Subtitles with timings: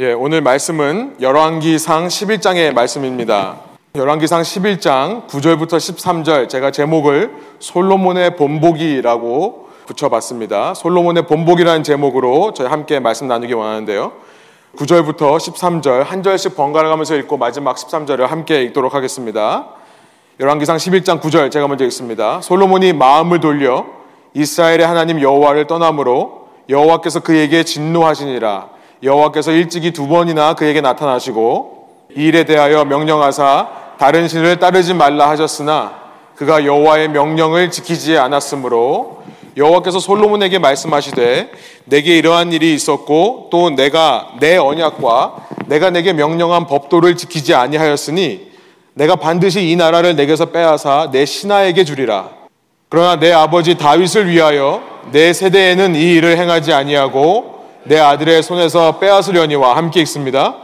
[0.00, 3.56] 예, 오늘 말씀은 열왕기상 11장의 말씀입니다.
[3.96, 10.74] 열왕기상 11장 9절부터 13절 제가 제목을 솔로몬의 본보기라고 붙여봤습니다.
[10.74, 14.12] 솔로몬의 본보기라는 제목으로 저희 함께 말씀 나누기 원하는데요.
[14.76, 19.66] 9절부터 13절 한 절씩 번갈아 가면서 읽고 마지막 13절을 함께 읽도록 하겠습니다.
[20.38, 22.40] 열왕기상 11장 9절 제가 먼저 읽습니다.
[22.40, 23.84] 솔로몬이 마음을 돌려
[24.32, 32.44] 이스라엘의 하나님 여호와를 떠남으로 여호와께서 그에게 진노하시니라 여호와께서 일찍이 두 번이나 그에게 나타나시고 이 일에
[32.44, 33.68] 대하여 명령하사
[33.98, 39.22] 다른 신을 따르지 말라 하셨으나 그가 여호와의 명령을 지키지 않았으므로
[39.56, 41.50] 여호와께서 솔로몬에게 말씀하시되
[41.86, 48.48] 내게 이러한 일이 있었고 또 내가 내 언약과 내가 내게 명령한 법도를 지키지 아니하였으니
[48.94, 52.30] 내가 반드시 이 나라를 내게서 빼앗아 내 신하에게 주리라.
[52.88, 57.57] 그러나 내 아버지 다윗을 위하여 내 세대에는 이 일을 행하지 아니하고
[57.88, 60.56] 내 아들의 손에서 빼앗으려니와 함께 읽습니다.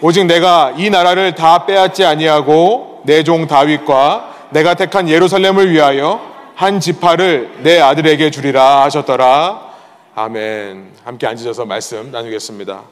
[0.00, 6.20] 오직 내가 이 나라를 다 빼앗지 아니하고 내 종 다윗과 내가 택한 예루살렘을 위하여
[6.54, 9.68] 한 지파를 내 아들에게 주리라 하셨더라.
[10.14, 10.92] 아멘.
[11.04, 12.82] 함께 앉으셔서 말씀 나누겠습니다.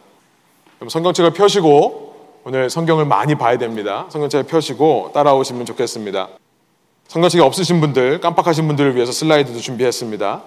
[0.89, 4.07] 성경책을 펴시고 오늘 성경을 많이 봐야 됩니다.
[4.11, 6.29] 성경책을 펴시고 따라오시면 좋겠습니다.
[7.09, 10.43] 성경책이 없으신 분들, 깜빡하신 분들을 위해서 슬라이드도 준비했습니다.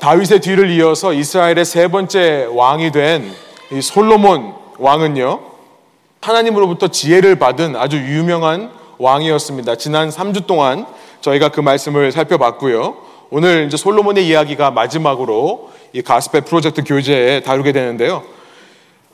[0.00, 5.40] 다윗의 뒤를 이어서 이스라엘의 세 번째 왕이 된이 솔로몬 왕은요,
[6.22, 9.76] 하나님으로부터 지혜를 받은 아주 유명한 왕이었습니다.
[9.76, 10.86] 지난 3주 동안
[11.20, 12.96] 저희가 그 말씀을 살펴봤고요.
[13.28, 18.22] 오늘 이제 솔로몬의 이야기가 마지막으로 이 가스펠 프로젝트 교재에 다루게 되는데요.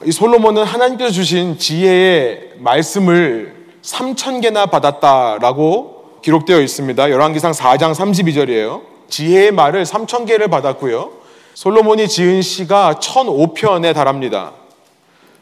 [0.05, 7.11] 이 솔로몬은 하나님께서 주신 지혜의 말씀을 3천 개나 받았다라고 기록되어 있습니다.
[7.11, 8.96] 열왕기상 4장 32절이에요.
[9.09, 11.11] 지혜의 말을 3천 개를 받았고요.
[11.55, 14.53] 솔로몬이 지은 시가 1005편에 달합니다.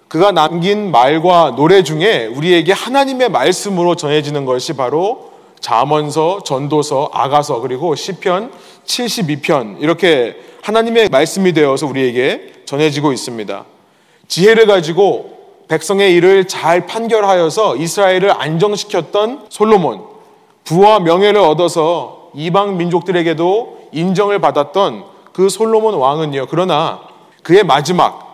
[0.08, 7.94] 그가 남긴 말과 노래 중에 우리에게 하나님의 말씀으로 전해지는 것이 바로 잠언서, 전도서, 아가서 그리고
[7.94, 8.52] 시편
[8.84, 13.64] 72편 이렇게 하나님의 말씀이 되어서 우리에게 전해지고 있습니다.
[14.28, 15.34] 지혜를 가지고
[15.68, 20.04] 백성의 일을 잘 판결하여서 이스라엘을 안정시켰던 솔로몬,
[20.64, 26.46] 부와 명예를 얻어서 이방 민족들에게도 인정을 받았던 그 솔로몬 왕은요.
[26.48, 27.00] 그러나
[27.42, 28.24] 그의 마지막,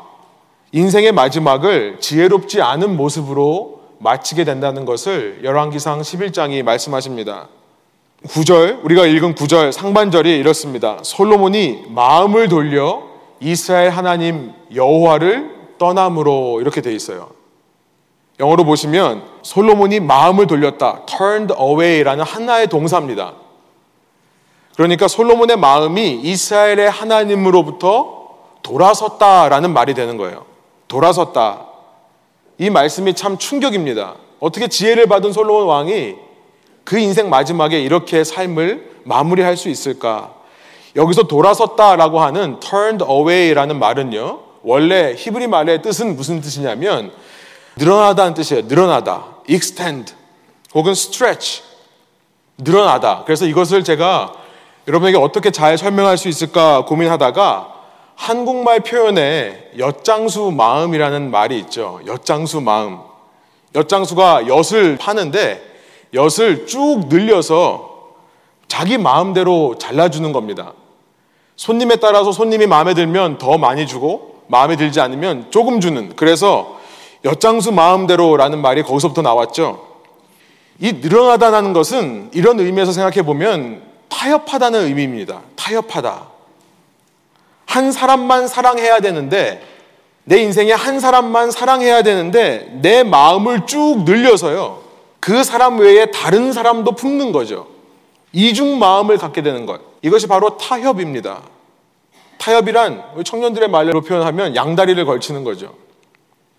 [0.73, 7.49] 인생의 마지막을 지혜롭지 않은 모습으로 마치게 된다는 것을 열왕기상 11장이 말씀하십니다.
[8.27, 10.99] 9절, 우리가 읽은 9절 상반절이 이렇습니다.
[11.03, 13.03] 솔로몬이 마음을 돌려
[13.41, 17.31] 이스라엘 하나님 여호와를 떠남으로 이렇게 돼 있어요.
[18.39, 21.07] 영어로 보시면 솔로몬이 마음을 돌렸다.
[21.07, 23.35] turned away라는 하나의 동사입니다.
[24.81, 28.29] 그러니까 솔로몬의 마음이 이스라엘의 하나님으로부터
[28.63, 30.47] 돌아섰다라는 말이 되는 거예요.
[30.89, 31.67] 돌아섰다.
[32.57, 34.15] 이 말씀이 참 충격입니다.
[34.39, 36.15] 어떻게 지혜를 받은 솔로몬 왕이
[36.85, 40.33] 그 인생 마지막에 이렇게 삶을 마무리할 수 있을까?
[40.97, 44.41] 여기서 돌아섰다라고 하는 turned away라는 말은요.
[44.63, 47.13] 원래 히브리 말의 뜻은 무슨 뜻이냐면
[47.77, 48.63] 늘어나다는 뜻이에요.
[48.67, 49.27] 늘어나다.
[49.47, 50.15] extend
[50.75, 51.65] 혹은 stretch
[52.57, 53.25] 늘어나다.
[53.27, 54.40] 그래서 이것을 제가
[54.89, 57.75] 여러분에게 어떻게 잘 설명할 수 있을까 고민하다가
[58.17, 62.01] 한국말 표현에 엿장수 마음이라는 말이 있죠.
[62.07, 62.99] 엿장수 마음.
[63.75, 65.63] 엿장수가 엿을 파는데
[66.13, 67.89] 엿을 쭉 늘려서
[68.69, 70.73] 자기 마음대로 잘라주는 겁니다.
[71.57, 76.79] 손님에 따라서 손님이 마음에 들면 더 많이 주고 마음에 들지 않으면 조금 주는 그래서
[77.25, 79.87] 엿장수 마음대로라는 말이 거기서부터 나왔죠.
[80.79, 85.41] 이 늘어나다라는 것은 이런 의미에서 생각해 보면 타협하다는 의미입니다.
[85.57, 86.29] 타협하다.
[87.67, 89.63] 한 사람만 사랑해야 되는데
[90.25, 94.83] 내 인생에 한 사람만 사랑해야 되는데 내 마음을 쭉 늘려서요.
[95.21, 97.67] 그 사람 외에 다른 사람도 품는 거죠.
[98.33, 99.81] 이중 마음을 갖게 되는 것.
[100.03, 101.43] 이것이 바로 타협입니다.
[102.39, 105.75] 타협이란 청년들의 말로 표현하면 양다리를 걸치는 거죠.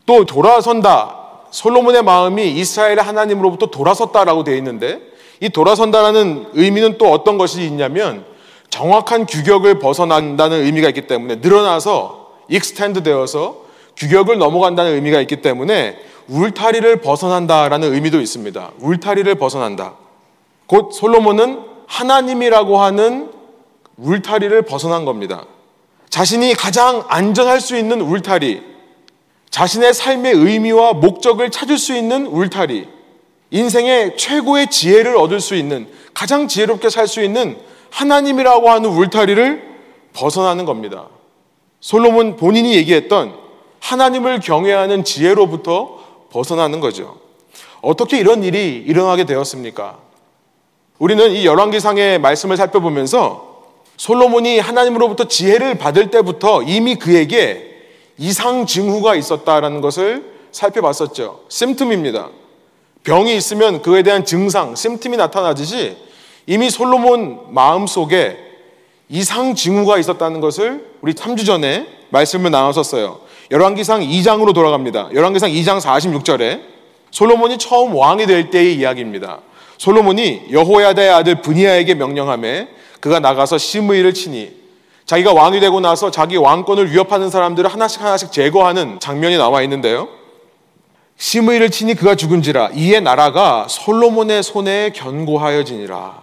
[0.05, 1.17] 또 돌아선다.
[1.49, 5.01] 솔로몬의 마음이 이스라엘의 하나님으로부터 돌아섰다라고 되어 있는데
[5.41, 8.23] 이 돌아선다라는 의미는 또 어떤 것이 있냐면
[8.69, 13.65] 정확한 규격을 벗어난다는 의미가 있기 때문에 늘어나서 extend 되어서
[13.97, 15.97] 규격을 넘어간다는 의미가 있기 때문에
[16.27, 18.71] 울타리를 벗어난다라는 의미도 있습니다.
[18.79, 19.95] 울타리를 벗어난다.
[20.67, 23.29] 곧 솔로몬은 하나님이라고 하는
[23.97, 25.45] 울타리를 벗어난 겁니다.
[26.09, 28.61] 자신이 가장 안전할 수 있는 울타리,
[29.49, 32.87] 자신의 삶의 의미와 목적을 찾을 수 있는 울타리,
[33.51, 37.57] 인생의 최고의 지혜를 얻을 수 있는 가장 지혜롭게 살 수 있는
[37.89, 39.71] 하나님이라고 하는 울타리를
[40.13, 41.07] 벗어나는 겁니다.
[41.81, 43.35] 솔로몬 본인이 얘기했던
[43.81, 45.99] 하나님을 경외하는 지혜로부터
[46.31, 47.19] 벗어나는 거죠.
[47.81, 49.97] 어떻게 이런 일이 일어나게 되었습니까?
[50.99, 53.63] 우리는 이 열왕기상의 말씀을 살펴보면서
[53.97, 57.67] 솔로몬이 하나님으로부터 지혜를 받을 때부터 이미 그에게
[58.17, 61.41] 이상 징후가 있었다라는 것을 살펴봤었죠.
[61.49, 62.29] 심틈입니다.
[63.03, 65.97] 병이 있으면 그에 대한 증상, 심틈이 나타나듯이
[66.45, 68.37] 이미 솔로몬 마음 속에
[69.09, 73.19] 이상 징후가 있었다는 것을 우리 3주 전에 말씀을 나눴었어요.
[73.51, 75.09] 열왕기상 2장으로 돌아갑니다.
[75.13, 76.61] 열왕기상 2장 46절에
[77.09, 79.39] 솔로몬이 처음 왕이 될 때의 이야기입니다.
[79.77, 82.69] 솔로몬이 여호야다의 아들 브니아에게 명령함에
[82.99, 84.51] 그가 나가서 시므이를 치니
[85.05, 90.07] 자기가 왕이 되고 나서 자기 왕권을 위협하는 사람들을 하나씩 하나씩 제거하는 장면이 나와 있는데요.
[91.21, 96.19] 시므이를 치니 그가 죽은지라 이에 나라가 솔로몬의 손에 견고하여지니라.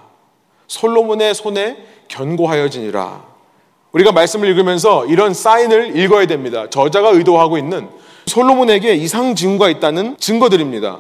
[0.67, 1.77] 솔로몬의 손에
[2.09, 3.25] 견고하여지니라.
[3.93, 6.69] 우리가 말씀을 읽으면서 이런 사인을 읽어야 됩니다.
[6.69, 7.89] 저자가 의도하고 있는
[8.27, 10.99] 솔로몬에게 이상 징후가 있다는 증거들입니다.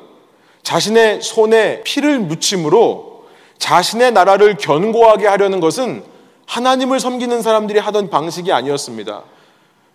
[0.62, 3.24] 자신의 손에 피를 묻힘으로
[3.58, 6.04] 자신의 나라를 견고하게 하려는 것은
[6.46, 9.24] 하나님을 섬기는 사람들이 하던 방식이 아니었습니다.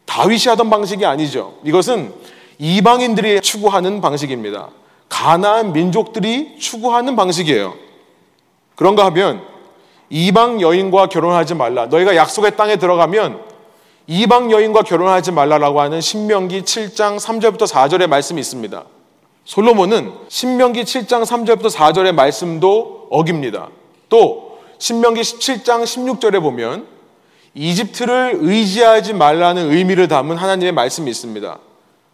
[0.05, 1.53] 다윗이 하던 방식이 아니죠.
[1.63, 2.11] 이것은
[2.59, 4.69] 이방인들이 추구하는 방식입니다.
[5.09, 7.75] 가나안 민족들이 추구하는 방식이에요.
[8.75, 9.41] 그런가 하면
[10.09, 11.87] 이방 여인과 결혼하지 말라.
[11.87, 13.41] 너희가 약속의 땅에 들어가면
[14.07, 18.83] 이방 여인과 결혼하지 말라라고 하는 신명기 7장 3절부터 4절의 말씀이 있습니다.
[19.45, 23.69] 솔로몬은 신명기 7장 3절부터 4절의 말씀도 어깁니다.
[24.09, 26.87] 또 신명기 17장 16절에 보면
[27.55, 31.57] 이집트를 의지하지 말라는 의미를 담은 하나님의 말씀이 있습니다.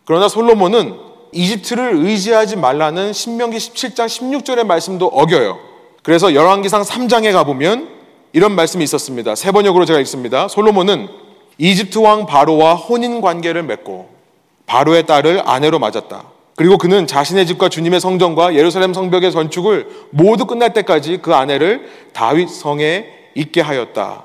[0.10, 0.96] 그러나 솔로몬은
[1.34, 5.60] 이집트를 의지하지 말라는 신명기 17장 16절의 말씀도 어겨요.
[6.02, 7.88] 그래서 열왕기상 3장에 가보면
[8.34, 9.36] 이런 말씀이 있었습니다.
[9.36, 10.48] 세 번역으로 제가 읽습니다.
[10.48, 11.10] 솔로몬은
[11.60, 14.10] 이집트 왕 바로와 혼인 관계를 맺고
[14.66, 16.24] 바로의 딸을 아내로 맞았다.
[16.56, 22.50] 그리고 그는 자신의 집과 주님의 성전과 예루살렘 성벽의 건축을 모두 끝날 때까지 그 아내를 다윗
[22.50, 23.06] 성에
[23.36, 24.24] 있게 하였다.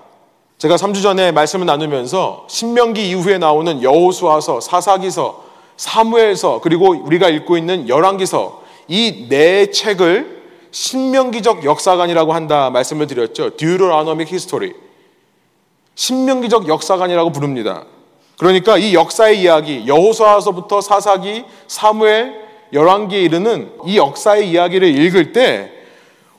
[0.57, 5.45] 제가 3주 전에 말씀을 나누면서 신명기 이후에 나오는 여호수아서, 사사기서,
[5.77, 13.57] 사무엘서 그리고 우리가 읽고 있는 열왕기서 이 네 책을 신명기적 역사관이라고 한다 말씀을 드렸죠.
[13.57, 14.75] Deuteronomic history.
[15.95, 17.85] 신명기적 역사관이라고 부릅니다.
[18.39, 22.35] 그러니까 이 역사의 이야기, 여호수아서부터 사사기, 사무엘,
[22.73, 25.71] 열왕기에 이르는 이 역사의 이야기를 읽을 때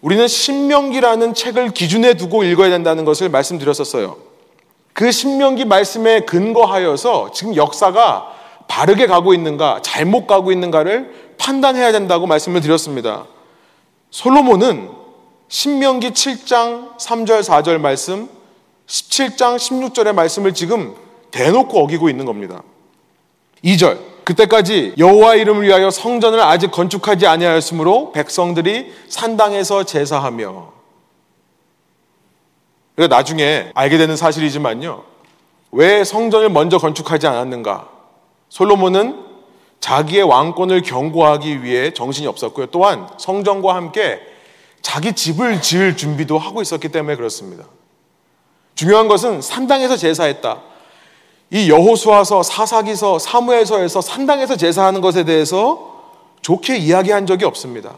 [0.02, 4.18] 우리는 신명기라는 책을 기준에 두고 읽어야 된다는 것을 말씀드렸었어요.
[4.92, 8.35] 그 신명기 말씀에 근거하여서 지금 역사가
[8.68, 13.26] 바르게 가고 있는가, 잘못 가고 있는가를 판단해야 된다고 말씀을 드렸습니다.
[14.10, 14.90] 솔로몬은
[15.48, 18.30] 신명기 7장 3절 4절 말씀,
[18.88, 20.96] 17장 16절의 말씀을 지금
[21.32, 22.64] 대놓고 어기고 있는 겁니다.
[23.64, 30.74] 2절 그때까지 여호와 이름을 위하여 성전을 아직 건축하지 아니하였으므로 백성들이 산당에서 제사하며
[32.96, 35.04] 그러니까 나중에 알게 되는 사실이지만요.
[35.72, 37.95] 왜 성전을 먼저 건축하지 않았는가?
[38.56, 39.20] 솔로몬은
[39.82, 42.68] 자기의 왕권을 경고하기 위해 정신이 없었고요.
[42.68, 44.22] 또한 성전과 함께
[44.82, 47.66] 자기 집을 지을 준비도 하고 있었기 때문에 그렇습니다.
[48.74, 50.62] 중요한 것은 산당에서 제사했다.
[51.52, 56.04] 이 여호수아서, 사사기서, 사무엘서에서 산당에서 제사하는 것에 대해서
[56.42, 57.94] 좋게 이야기한 적이 없습니다.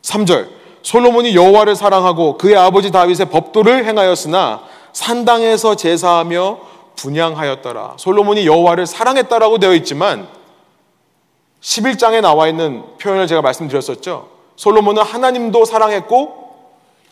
[0.00, 0.48] 3절
[0.80, 4.62] 솔로몬이 여호와를 사랑하고 그의 아버지 다윗의 법도를 행하였으나
[4.94, 7.94] 산당에서 제사하며 분양하였더라.
[7.98, 10.28] 솔로몬이 여호와를 사랑했다라고 되어 있지만
[11.60, 14.28] 11장에 나와 있는 표현을 제가 말씀드렸었죠.
[14.56, 16.42] 솔로몬은 하나님도 사랑했고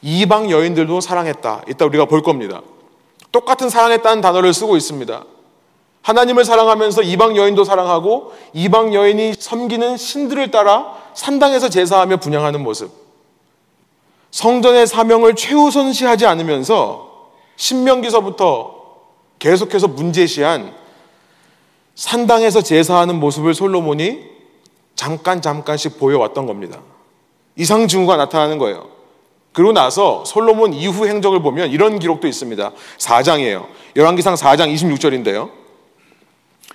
[0.03, 1.63] 이방 여인들도 사랑했다.
[1.69, 2.63] 이따 우리가 볼 겁니다.
[3.33, 5.25] 똑같은 사랑했다는 단어를 쓰고 있습니다.
[6.03, 12.91] 하나님을 사랑하면서 이방 여인도 사랑하고 이방 여인이 섬기는 신들을 따라 산당에서 제사하며 분양하는 모습.
[14.31, 17.11] 성전의 사명을 최우선시하지 않으면서
[17.57, 18.80] 신명기서부터
[19.41, 20.73] 계속해서 문제시한
[21.97, 24.21] 산당에서 제사하는 모습을 솔로몬이
[24.95, 26.81] 잠깐 잠깐씩 보여왔던 겁니다.
[27.57, 28.89] 이상 징후가 나타나는 거예요.
[29.53, 32.71] 그리고 나서 솔로몬 이후 행적을 보면 이런 기록도 있습니다.
[32.99, 33.67] 4장이에요.
[33.97, 35.51] 열왕기상 4장 26절인데요.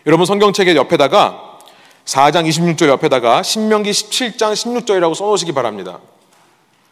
[0.06, 1.60] 여러분 성경책의 옆에다가
[2.06, 6.00] 4장 26절 옆에다가 신명기 17장 16절이라고 써놓으시기 바랍니다.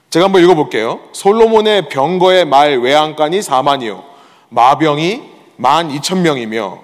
[0.09, 0.99] 제가 한번 읽어볼게요.
[1.11, 4.03] 솔로몬의 병거의 말 외양간이 4만이요.
[4.49, 6.81] 마병이 1만 2천 명이며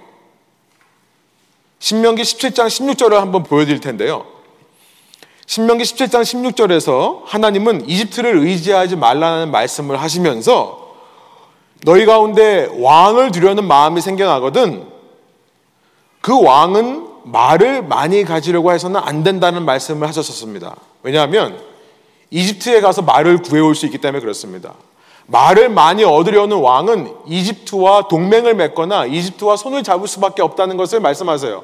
[1.79, 4.25] 신명기 17장 16절을 한번 보여드릴 텐데요.
[5.45, 10.95] 신명기 17장 16절에서 하나님은 이집트를 의지하지 말라는 말씀을 하시면서
[11.83, 14.87] 너희 가운데 왕을 두려는 마음이 생겨나거든
[16.21, 20.75] 그 왕은 말을 많이 가지려고 해서는 안 된다는 말씀을 하셨었습니다.
[21.01, 21.59] 왜냐하면
[22.31, 24.75] 이집트에 가서 말을 구해올 수 있기 때문에 그렇습니다.
[25.31, 31.63] 말을 많이 얻으려는 왕은 이집트와 동맹을 맺거나 이집트와 손을 잡을 수밖에 없다는 것을 말씀하세요.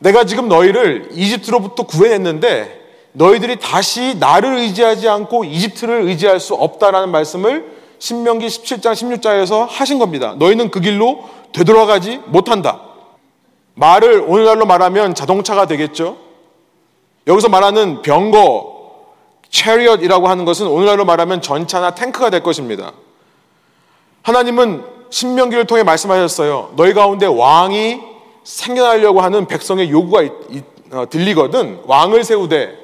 [0.00, 2.78] 내가 지금 너희를 이집트로부터 구해냈는데
[3.12, 10.34] 너희들이 다시 나를 의지하지 않고 이집트를 의지할 수 없다라는 말씀을 신명기 17장 16절에서 하신 겁니다.
[10.38, 12.82] 너희는 그 길로 되돌아가지 못한다.
[13.74, 16.16] 말을 오늘날로 말하면 자동차가 되겠죠.
[17.26, 18.77] 여기서 말하는 병거,
[19.50, 22.92] 체리엇이라고 하는 것은 오늘날로 말하면 전차나 탱크가 될 것입니다.
[24.22, 26.74] 하나님은 신명기를 통해 말씀하셨어요.
[26.76, 28.00] 너희 가운데 왕이
[28.44, 30.22] 생겨나려고 하는 백성의 요구가
[30.90, 32.76] 어, 들리거든 왕을 세우되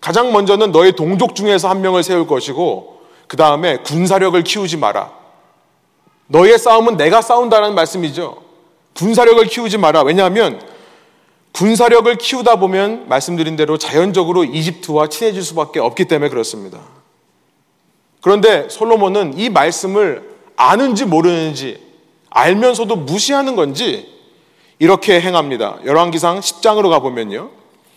[0.00, 5.10] 가장 먼저는 너희 동족 중에서 한 명을 세울 것이고 그 다음에 군사력을 키우지 마라.
[6.26, 8.42] 너희의 싸움은 내가 싸운다는 말씀이죠.
[8.96, 10.02] 군사력을 키우지 마라.
[10.02, 10.60] 왜냐하면
[11.54, 16.80] 군사력을 키우다 보면 말씀드린 대로 자연적으로 이집트와 친해질 수밖에 없기 때문에 그렇습니다.
[18.20, 21.80] 그런데 솔로몬은 이 말씀을 아는지 모르는지
[22.30, 24.12] 알면서도 무시하는 건지
[24.80, 25.78] 이렇게 행합니다.
[25.84, 27.50] 열왕기상 10장으로 가보면요.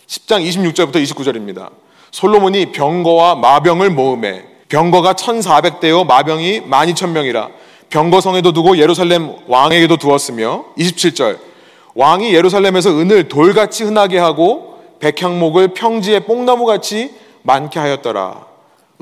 [0.06, 1.70] 10장 26절부터 29절입니다.
[2.12, 7.50] 솔로몬이 병거와 마병을 모음해 병거가 1400대요 마병이 12000명이라
[7.90, 11.47] 병거성에도 두고 예루살렘 왕에게도 두었으며 27절
[11.98, 17.12] 왕이 예루살렘에서 은을 돌같이 흔하게 하고 백향목을 평지에 뽕나무같이
[17.42, 18.46] 많게 하였더라.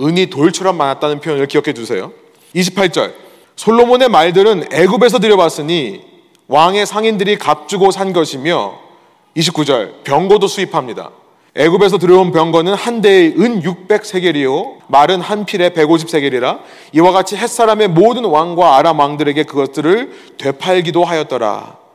[0.00, 2.12] 은이 돌처럼 많았다는 표현을 기억해 두세요.
[2.54, 3.12] 28절
[3.54, 6.04] 솔로몬의 말들은 애굽에서 들여봤으니
[6.48, 8.78] 왕의 상인들이 값주고 산 것이며
[9.36, 11.10] 29절 병거도 수입합니다.
[11.54, 16.60] 애굽에서 들어온 병거는 한 대에 은 600세겔이요 말은 한 필에 150세겔이라
[16.92, 21.85] 이와 같이 햇사람의 모든 왕과 아람 왕들에게 그것들을 되팔기도 하였더라.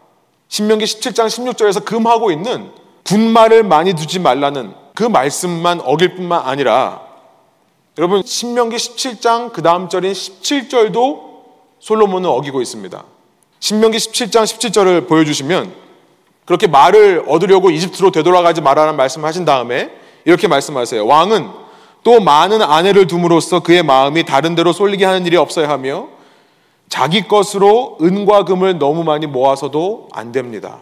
[0.52, 2.72] 신명기 17장 16절에서 금하고 있는
[3.06, 7.04] 군말을 많이 두지 말라는 그 말씀만 어길 뿐만 아니라
[7.98, 11.22] 여러분 신명기 17장 그 다음 절인 17절도
[11.80, 13.02] 솔로몬은 어기고 있습니다.
[13.62, 15.72] 신명기 17장 17절을 보여주시면
[16.44, 19.90] 그렇게 말을 얻으려고 이집트로 되돌아가지 말라는 말씀을 하신 다음에
[20.26, 21.08] 이렇게 말씀하세요.
[21.08, 21.50] 왕은
[22.04, 26.10] 또 많은 아내를 둠으로써 그의 마음이 다른 데로 쏠리게 하는 일이 없어야 하며
[26.92, 30.80] 자기 것으로 은과 금을 너무 많이 모아서도 안 됩니다.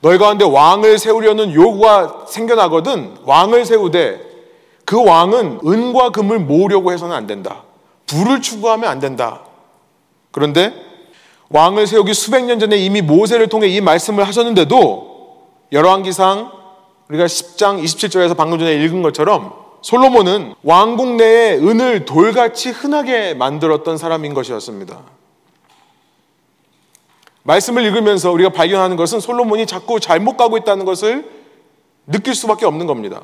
[0.00, 4.20] 너희 가운데 왕을 세우려는 요구가 생겨나거든 왕을 세우되
[4.84, 7.62] 그 왕은 은과 금을 모으려고 해서는 안 된다.
[8.06, 9.42] 부를 추구하면 안 된다.
[10.32, 10.74] 그런데
[11.50, 16.50] 왕을 세우기 수백 년 전에 이미 모세를 통해 이 말씀을 하셨는데도 열왕기상
[17.10, 24.34] 우리가 10장 27절에서 방금 전에 읽은 것처럼 솔로몬은 왕국 내에 은을 돌같이 흔하게 만들었던 사람인
[24.34, 25.00] 것이었습니다.
[27.44, 31.30] 말씀을 읽으면서 우리가 발견하는 것은 솔로몬이 자꾸 잘못 가고 있다는 것을
[32.06, 33.20] 느낄 수밖에 없는 겁니다.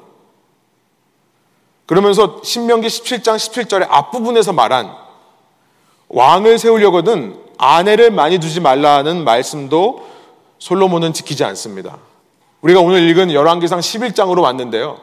[1.87, 4.95] 그러면서 신명기 17장 17절의 앞부분에서 말한
[6.09, 10.07] 왕을 세우려거든 아내를 많이 두지 말라는 말씀도
[10.59, 11.99] 솔로몬은 지키지 않습니다.
[12.61, 15.01] 우리가 오늘 읽은 열왕기상 11장으로 왔는데요.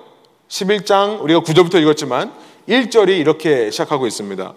[0.50, 2.34] 11장 우리가 9절부터 읽었지만
[2.68, 4.53] 1절이 이렇게 시작하고 있습니다.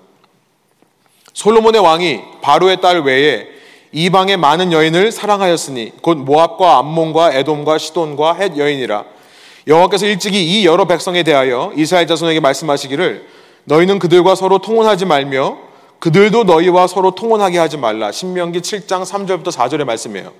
[1.34, 3.48] 솔로몬의 왕이 바로의 딸 외에
[3.92, 9.04] 이방의 많은 여인을 사랑하였으니 곧 모압과 암몬과 에돔과 시돈과 헷 여인이라
[9.66, 13.26] 여호와께서 일찍이 이 여러 백성에 대하여 이스라엘 자손에게 말씀하시기를
[13.64, 15.58] 너희는 그들과 서로 통혼하지 말며
[16.00, 18.10] 그들도 너희와 서로 통혼하게 하지 말라.
[18.10, 20.32] 신명기 7장 3절부터 4절의 말씀이에요.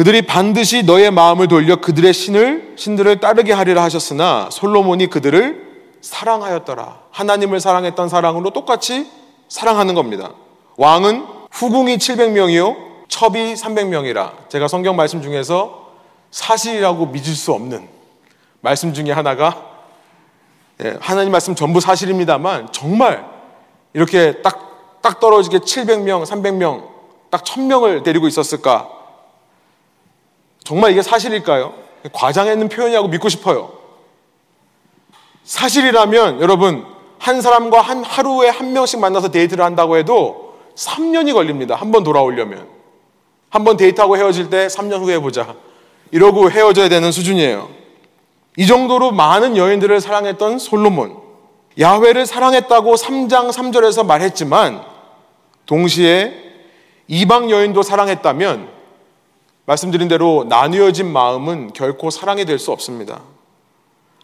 [0.00, 7.02] 그들이 반드시 너의 마음을 돌려 그들의 신을 신들을 따르게 하리라 하셨으나 솔로몬이 그들을 사랑하였더라.
[7.10, 9.06] 하나님을 사랑했던 사랑으로 똑같이
[9.50, 10.32] 사랑하는 겁니다.
[10.78, 14.48] 왕은 후궁이 700명이요 첩이 300명이라.
[14.48, 15.90] 제가 성경 말씀 중에서
[16.30, 17.86] 사실이라고 믿을 수 없는
[18.62, 19.66] 말씀 중에 하나가
[20.82, 23.26] 예, 하나님 말씀 전부 사실입니다만 정말
[23.92, 26.84] 이렇게 딱, 딱 떨어지게 700명, 300명,
[27.28, 28.99] 딱 1000명을 데리고 있었을까?
[30.70, 31.74] 정말 이게 사실일까요?
[32.12, 33.72] 과장했는 표현이라고 믿고 싶어요.
[35.42, 36.86] 사실이라면 여러분,
[37.18, 41.74] 한 사람과 한 하루에 한 명씩 만나서 데이트를 한다고 해도 3년이 걸립니다.
[41.74, 42.68] 한 번 돌아오려면.
[43.50, 45.56] 한 번 데이트하고 헤어질 때 3년 후에 보자.
[46.12, 47.68] 이러고 헤어져야 되는 수준이에요.
[48.56, 51.16] 이 정도로 많은 여인들을 사랑했던 솔로몬.
[51.80, 54.84] 야훼를 사랑했다고 3장 3절에서 말했지만
[55.66, 56.32] 동시에
[57.08, 58.79] 이방 여인도 사랑했다면
[59.70, 63.20] 말씀드린 대로 나뉘어진 마음은 결코 사랑이 될 수 없습니다.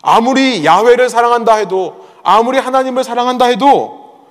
[0.03, 4.27] 아무리 야훼를 사랑한다 해도 아무리 하나님을 사랑한다 해도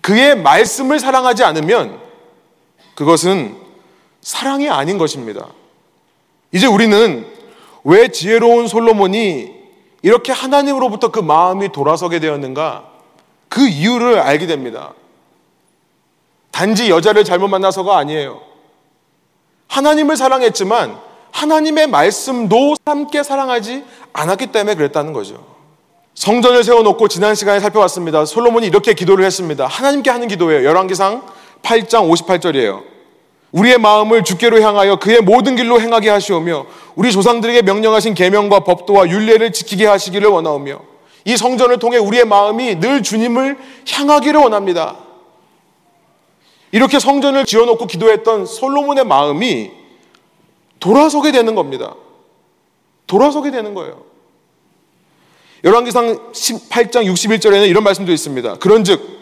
[0.00, 2.00] 그의 말씀을 사랑하지 않으면
[2.96, 3.56] 그것은
[4.20, 5.46] 사랑이 아닌 것입니다.
[6.52, 7.26] 이제 우리는
[7.84, 9.54] 왜 지혜로운 솔로몬이
[10.02, 12.84] 이렇게 하나님으로부터 그 마음이 돌아서게 되었는가?
[13.48, 14.92] 그 이유를 알게 됩니다.
[16.50, 18.47] 단지 여자를 잘못 만나서가 아니에요.
[19.68, 20.98] 하나님을 사랑했지만
[21.30, 25.44] 하나님의 말씀도 함께 사랑하지 않았기 때문에 그랬다는 거죠.
[26.14, 28.24] 성전을 세워놓고 지난 시간에 살펴봤습니다.
[28.24, 29.66] 솔로몬이 이렇게 기도를 했습니다.
[29.66, 30.66] 하나님께 하는 기도예요.
[30.66, 31.22] 열왕기상
[31.62, 32.82] 8장 58절이에요.
[33.52, 39.52] 우리의 마음을 주께로 향하여 그의 모든 길로 행하게 하시오며 우리 조상들에게 명령하신 계명과 법도와 윤례를
[39.52, 40.80] 지키게 하시기를 원하오며
[41.24, 43.56] 이 성전을 통해 우리의 마음이 늘 주님을
[43.90, 44.96] 향하기를 원합니다.
[46.72, 49.70] 이렇게 성전을 지어놓고 기도했던 솔로몬의 마음이
[50.80, 51.94] 돌아서게 되는 겁니다.
[53.06, 54.02] 돌아서게 되는 거예요.
[55.64, 58.56] 열왕기상 18장 61절에는 이런 말씀도 있습니다.
[58.58, 59.18] 그런즉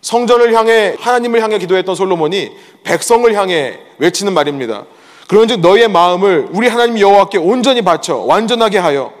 [0.00, 2.50] 성전을 향해 하나님을 향해 기도했던 솔로몬이
[2.84, 4.84] 백성을 향해 외치는 말입니다.
[5.26, 9.12] 그런즉 너희의 마음을 우리 하나님 여호와께 온전히 바쳐 완전하게 하여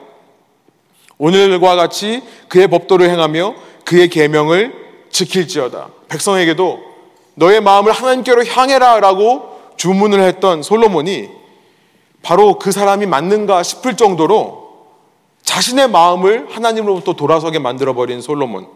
[1.18, 4.72] 오늘과 같이 그의 법도를 행하며 그의 계명을
[5.10, 5.88] 지킬지어다.
[6.08, 6.87] 백성에게도
[7.38, 11.28] 너의 마음을 하나님께로 향해라 라고 주문을 했던 솔로몬이
[12.20, 14.68] 바로 그 사람이 맞는가 싶을 정도로
[15.44, 18.66] 자신의 마음을 하나님으로부터 돌아서게 만들어 버린 솔로몬.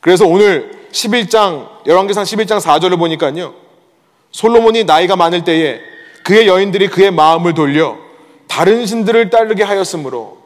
[0.00, 3.54] 그래서 오늘 11장 열왕기상 11장 4절을 보니까요.
[4.32, 5.80] 솔로몬이 나이가 많을 때에
[6.24, 7.96] 그의 여인들이 그의 마음을 돌려
[8.48, 10.38] 다른 신들을 따르게 하였으므로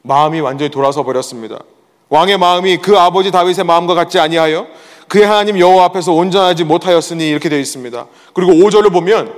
[0.00, 1.58] 마음이 완전히 돌아서 버렸습니다.
[2.08, 4.66] 왕의 마음이 그 아버지 다윗의 마음과 같지 아니하여
[5.12, 8.06] 그의 하나님 여호와 앞에서 온전하지 못하였으니 이렇게 되어 있습니다.
[8.32, 9.30] 그리고 5절을 보면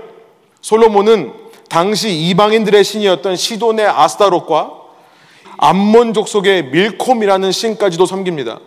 [0.61, 1.33] 솔로몬은
[1.69, 4.71] 당시 이방인들의 신이었던 시돈의 아스타롯과
[5.59, 8.61] 암몬 족속의 밀콤이라는 신까지도 섬깁니다.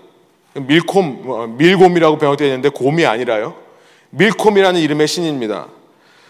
[0.56, 3.56] 밀콤, 어, 밀곰이라고 번역되어 있는데 곰이 아니라요.
[4.10, 5.68] 밀콤이라는 이름의 신입니다.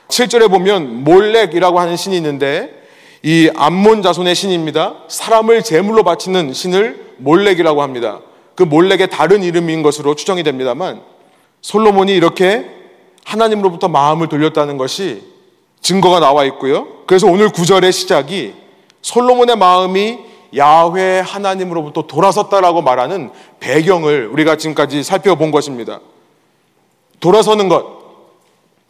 [0.10, 2.84] 7절에 보면 몰렉이라고 하는 신이 있는데
[3.24, 4.98] 이 암몬 자손의 신입니다.
[5.08, 8.20] 사람을 제물로 바치는 신을 몰렉이라고 합니다.
[8.58, 11.04] 그 몰렉의 다른 이름인 것으로 추정이 됩니다만
[11.62, 12.66] 솔로몬이 이렇게
[13.24, 15.22] 하나님으로부터 마음을 돌렸다는 것이
[15.80, 16.88] 증거가 나와 있고요.
[17.06, 18.56] 그래서 오늘 구절의 시작이
[19.04, 20.18] 솔로몬의 마음이
[20.58, 26.00] 야훼 하나님으로부터 돌아섰다라고 말하는 배경을 우리가 지금까지 살펴본 것입니다.
[27.20, 27.86] 돌아서는 것.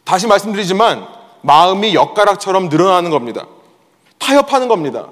[0.04, 1.06] 다시 말씀드리지만
[1.42, 3.46] 마음이 엿가락처럼 늘어나는 겁니다.
[4.18, 5.08] 타협하는 겁니다.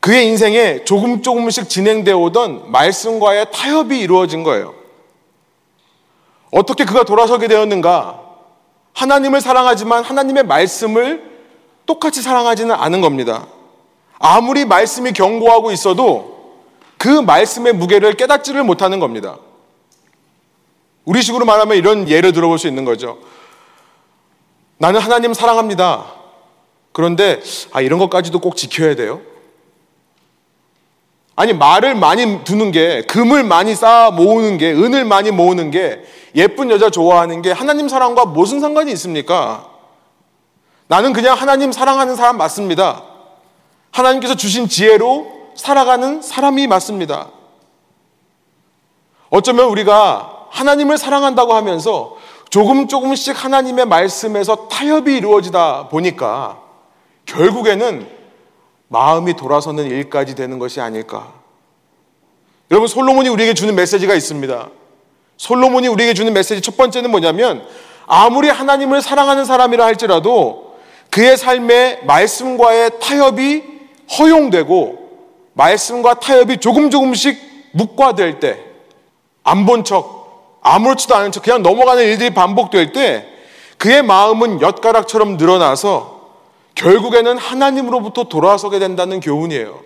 [0.00, 4.74] 그의 인생에 조금 조금씩 진행되어 오던 말씀과의 타협이 이루어진 거예요.
[6.50, 8.20] 어떻게 그가 돌아서게 되었는가?
[8.94, 11.28] 하나님을 사랑하지만 하나님의 말씀을
[11.86, 13.46] 똑같이 사랑하지는 않은 겁니다.
[14.18, 16.56] 아무리 말씀이 경고하고 있어도
[16.96, 19.38] 그 말씀의 무게를 깨닫지를 못하는 겁니다.
[21.04, 23.18] 우리 식으로 말하면 이런 예를 들어볼 수 있는 거죠.
[24.78, 26.12] 나는 하나님 사랑합니다.
[26.92, 27.40] 그런데
[27.72, 29.22] 아 이런 것까지도 꼭 지켜야 돼요?
[31.38, 36.02] 아니 말을 많이 두는 게 금을 많이 쌓아 모으는 게 은을 많이 모으는 게
[36.34, 39.70] 예쁜 여자 좋아하는 게 하나님 사랑과 무슨 상관이 있습니까?
[40.88, 43.04] 나는 그냥 하나님 사랑하는 사람 맞습니다.
[43.92, 47.28] 하나님께서 주신 지혜로 살아가는 사람이 맞습니다.
[49.30, 52.16] 어쩌면 우리가 하나님을 사랑한다고 하면서
[52.50, 56.58] 조금 조금씩 하나님의 말씀에서 타협이 이루어지다 보니까
[57.26, 58.17] 결국에는
[58.88, 61.32] 마음이 돌아서는 일까지 되는 것이 아닐까.
[62.70, 64.68] 여러분, 솔로몬이 우리에게 주는 메시지가 있습니다.
[65.36, 67.64] 솔로몬이 우리에게 주는 메시지 첫 번째는 뭐냐면
[68.06, 70.76] 아무리 하나님을 사랑하는 사람이라 할지라도
[71.10, 73.62] 그의 삶에 말씀과의 타협이
[74.18, 75.08] 허용되고
[75.54, 77.38] 말씀과 타협이 조금 조금씩
[77.72, 78.68] 묵과될 때
[79.44, 83.26] 안 본 척, 아무렇지도 않은 척 그냥 넘어가는 일들이 반복될 때
[83.78, 86.17] 그의 마음은 엿가락처럼 늘어나서
[86.78, 89.80] 결국에는 하나님으로부터 돌아서게 된다는 교훈이에요.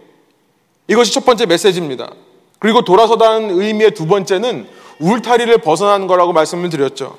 [0.88, 2.12] 이것이 첫 번째 메시지입니다.
[2.58, 7.16] 그리고 돌아서다는 의미의 두 번째는 울타리를 벗어나는 거라고 말씀을 드렸죠.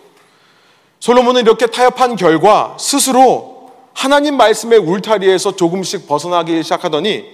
[0.99, 7.25] 솔로몬은 이렇게 타협한 결과 스스로 하나님 말씀의 울타리에서 조금씩 벗어나기 시작하더니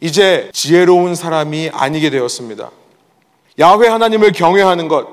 [0.00, 2.70] 이제 지혜로운 사람이 아니게 되었습니다.
[3.60, 5.06] 야훼 하나님을 경외하는 것,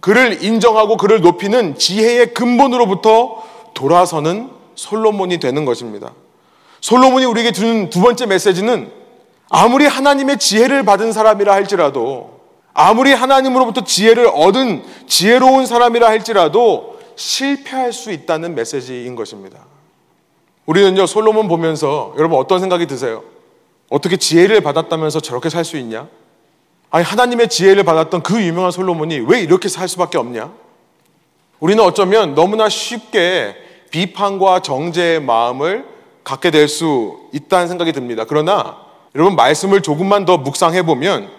[0.00, 6.12] 그를 인정하고 그를 높이는 지혜의 근본으로부터 돌아서는 솔로몬이 되는 것입니다.
[6.80, 8.92] 솔로몬이 우리에게 주는 두 번째 메시지는
[9.48, 12.40] 아무리 하나님의 지혜를 받은 사람이라 할지라도
[12.72, 19.60] 아무리 하나님으로부터 지혜를 얻은 지혜로운 사람이라 할지라도 실패할 수 있다는 메시지인 것입니다.
[20.66, 23.24] 우리는요, 솔로몬 보면서 여러분 어떤 생각이 드세요?
[23.88, 26.08] 어떻게 지혜를 받았다면서 저렇게 살 수 있냐?
[26.90, 30.52] 아니, 하나님의 지혜를 받았던 그 유명한 솔로몬이 왜 이렇게 살 수밖에 없냐?
[31.60, 33.56] 우리는 어쩌면 너무나 쉽게
[33.90, 35.86] 비판과 정죄의 마음을
[36.24, 38.24] 갖게 될 수 있다는 생각이 듭니다.
[38.28, 38.78] 그러나
[39.14, 41.30] 여러분 말씀을 조금만 더 묵상해 보면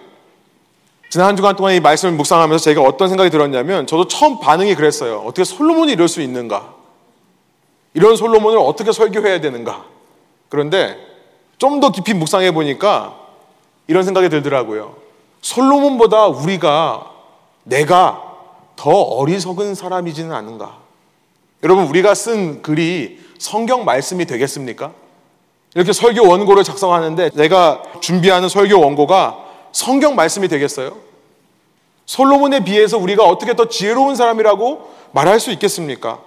[1.10, 5.20] 지난 한 주간 동안 이 말씀을 묵상하면서 제가 어떤 생각이 들었냐면 저도 처음 반응이 그랬어요.
[5.22, 6.74] 어떻게 솔로몬이 이럴 수 있는가?
[7.94, 9.86] 이런 솔로몬을 어떻게 설교해야 되는가?
[10.50, 10.98] 그런데
[11.58, 13.16] 좀 더 깊이 묵상해 보니까
[13.88, 14.96] 이런 생각이 들더라고요.
[15.42, 17.12] 솔로몬보다 우리가
[17.64, 18.24] 내가
[18.76, 20.78] 더 어리석은 사람이지는 않은가?
[21.64, 24.94] 여러분 우리가 쓴 글이 성경 말씀이 되겠습니까?
[25.76, 29.38] 이렇게 설교 원고를 작성하는데 내가 준비하는 설교 원고가
[29.72, 30.98] 성경 말씀이 되겠어요?
[32.06, 36.20] 솔로몬에 비해서 우리가 어떻게 더 지혜로운 사람이라고 말할 수 있겠습니까?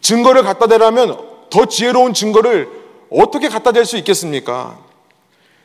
[0.00, 1.18] 증거를 갖다 대라면
[1.50, 2.68] 더 지혜로운 증거를
[3.10, 4.78] 어떻게 갖다 댈 수 있겠습니까?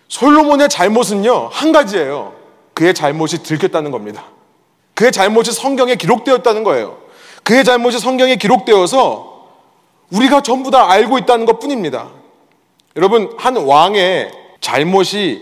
[0.09, 2.33] 솔로몬의 잘못은요, 한 가지예요.
[2.73, 4.25] 그의 잘못이 들켰다는 겁니다.
[4.95, 7.02] 그의 잘못이 성경에 기록되었다는 거예요.
[7.43, 9.33] 그의 잘못이 성경에 기록되어서
[10.11, 12.09] 우리가 전부 다 알고 있다는 것 뿐입니다.
[12.95, 15.41] 여러분, 한 왕의 잘못이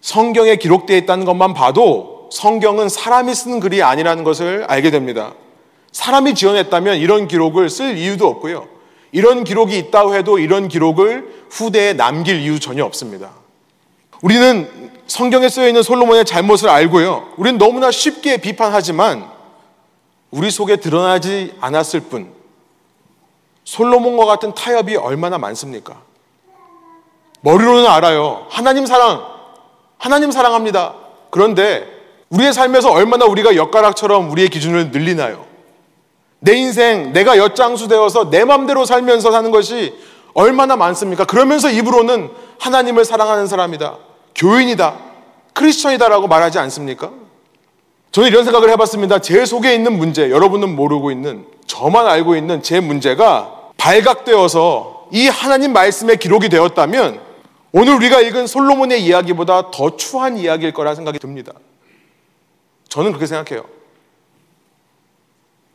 [0.00, 5.34] 성경에 기록되어 있다는 것만 봐도 성경은 사람이 쓰는 글이 아니라는 것을 알게 됩니다.
[5.92, 8.68] 사람이 지어냈다면 이런 기록을 쓸 이유도 없고요.
[9.12, 13.30] 이런 기록이 있다고 해도 이런 기록을 후대에 남길 이유 전혀 없습니다.
[14.22, 14.68] 우리는
[15.06, 17.30] 성경에 쓰여 있는 솔로몬의 잘못을 알고요.
[17.36, 19.37] 우리는 너무나 쉽게 비판하지만
[20.30, 22.32] 우리 속에 드러나지 않았을 뿐
[23.64, 26.00] 솔로몬과 같은 타협이 얼마나 많습니까?
[27.40, 28.46] 머리로는 알아요.
[28.48, 29.24] 하나님 사랑,
[29.98, 30.94] 하나님 사랑합니다.
[31.30, 31.86] 그런데
[32.30, 35.46] 우리의 삶에서 얼마나 우리가 엿가락처럼 우리의 기준을 늘리나요?
[36.40, 39.94] 내 인생, 내가 엿장수 되어서 내 맘대로 살면서 사는 것이
[40.34, 41.24] 얼마나 많습니까?
[41.24, 43.96] 그러면서 입으로는 하나님을 사랑하는 사람이다.
[44.34, 44.96] 교인이다.
[45.54, 47.10] 크리스천이다라고 말하지 않습니까?
[48.10, 49.20] 저는 이런 생각을 해봤습니다.
[49.20, 55.72] 제 속에 있는 문제, 여러분은 모르고 있는, 저만 알고 있는 제 문제가 발각되어서 이 하나님
[55.72, 57.20] 말씀에 기록이 되었다면
[57.72, 61.52] 오늘 우리가 읽은 솔로몬의 이야기보다 더 추한 이야기일 거라 생각이 듭니다.
[62.88, 63.64] 저는 그렇게 생각해요.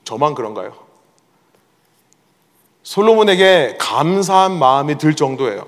[0.04, 0.74] 저만 그런가요?
[2.82, 5.66] 솔로몬에게 감사한 마음이 들 정도예요.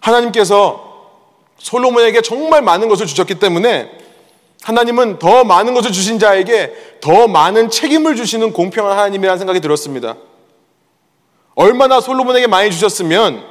[0.00, 0.88] 하나님께서
[1.58, 3.90] 솔로몬에게 정말 많은 것을 주셨기 때문에
[4.62, 10.16] 하나님은 더 많은 것을 주신 자에게 더 많은 책임을 주시는 공평한 하나님이라는 생각이 들었습니다.
[11.54, 13.44] 얼마나 솔로몬에게 많이 주셨으면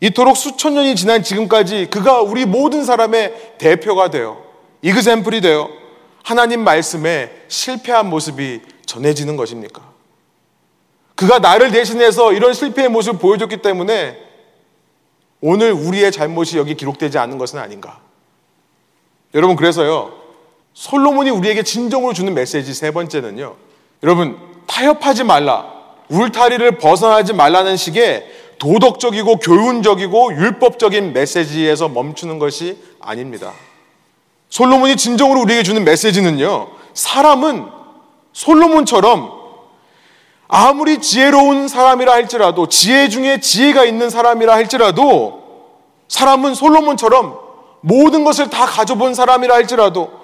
[0.00, 4.42] 이토록 수천 년이 지난 지금까지 그가 우리 모든 사람의 대표가 되어
[4.82, 5.68] example이 되어
[6.22, 9.94] 하나님 말씀에 실패한 모습이 전해지는 것입니까?
[11.14, 14.18] 그가 나를 대신해서 이런 실패의 모습을 보여줬기 때문에
[15.40, 18.00] 오늘 우리의 잘못이 여기 기록되지 않은 것은 아닌가?
[19.34, 20.23] 여러분, 그래서요,
[20.74, 23.54] 솔로몬이 우리에게 진정으로 주는 메시지 세 번째는요,
[24.02, 25.72] 여러분, 타협하지 말라.
[26.08, 33.52] 울타리를 벗어나지 말라는 식의 도덕적이고 교훈적이고 율법적인 메시지에서 멈추는 것이 아닙니다.
[34.50, 37.66] 솔로몬이 진정으로 우리에게 주는 메시지는요, 사람은
[38.32, 39.32] 솔로몬처럼
[40.48, 45.42] 아무리 지혜로운 사람이라 할지라도 지혜 중에 지혜가 있는 사람이라 할지라도
[46.08, 47.38] 사람은 솔로몬처럼
[47.80, 50.23] 모든 것을 다 가져본 사람이라 할지라도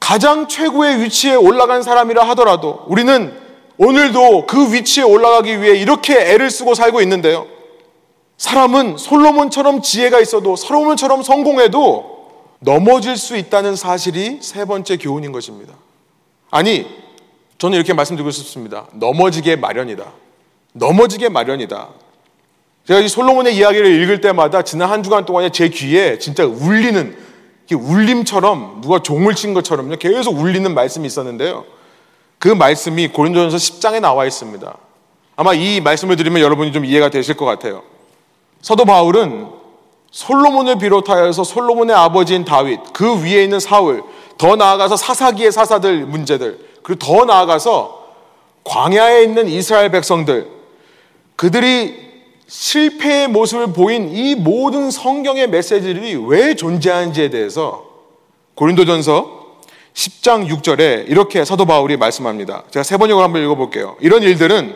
[0.00, 3.32] 가장 최고의 위치에 올라간 사람이라 하더라도 우리는
[3.76, 7.46] 오늘도 그 위치에 올라가기 위해 이렇게 애를 쓰고 살고 있는데요.
[8.36, 12.20] 사람은 솔로몬처럼 지혜가 있어도 솔로몬처럼 성공해도
[12.58, 15.74] 넘어질 수 있다는 사실이 세 번째 교훈인 것입니다.
[16.50, 16.86] 아니,
[17.58, 18.86] 저는 이렇게 말씀드리고 싶습니다.
[18.94, 20.12] 넘어지게 마련이다.
[20.72, 21.88] 넘어지게 마련이다.
[22.86, 27.16] 제가 이 솔로몬의 이야기를 읽을 때마다 지난 한 주간 동안에 제 귀에 진짜 울리는
[27.74, 29.96] 울림처럼 누가 종을 친 것처럼요.
[29.96, 31.64] 계속 울리는 말씀이 있었는데요.
[32.38, 34.76] 그 말씀이 고린도전서 10장에 나와 있습니다.
[35.36, 37.82] 아마 이 말씀을 드리면 여러분이 좀 이해가 되실 것 같아요.
[38.62, 39.48] 사도 바울은
[40.10, 44.02] 솔로몬을 비롯하여서 솔로몬의 아버지인 다윗, 그 위에 있는 사울,
[44.38, 48.00] 더 나아가서 사사기의 사사들 문제들, 그리고 더 나아가서
[48.64, 50.48] 광야에 있는 이스라엘 백성들,
[51.36, 52.09] 그들이
[52.50, 57.84] 실패의 모습을 보인 이 모든 성경의 메시지들이 왜 존재하는지에 대해서
[58.56, 59.40] 고린도전서
[59.94, 62.64] 10장 6절에 이렇게 사도 바울이 말씀합니다.
[62.70, 63.96] 제가 세 번역을 한번 읽어볼게요.
[64.00, 64.74] 이런 일들은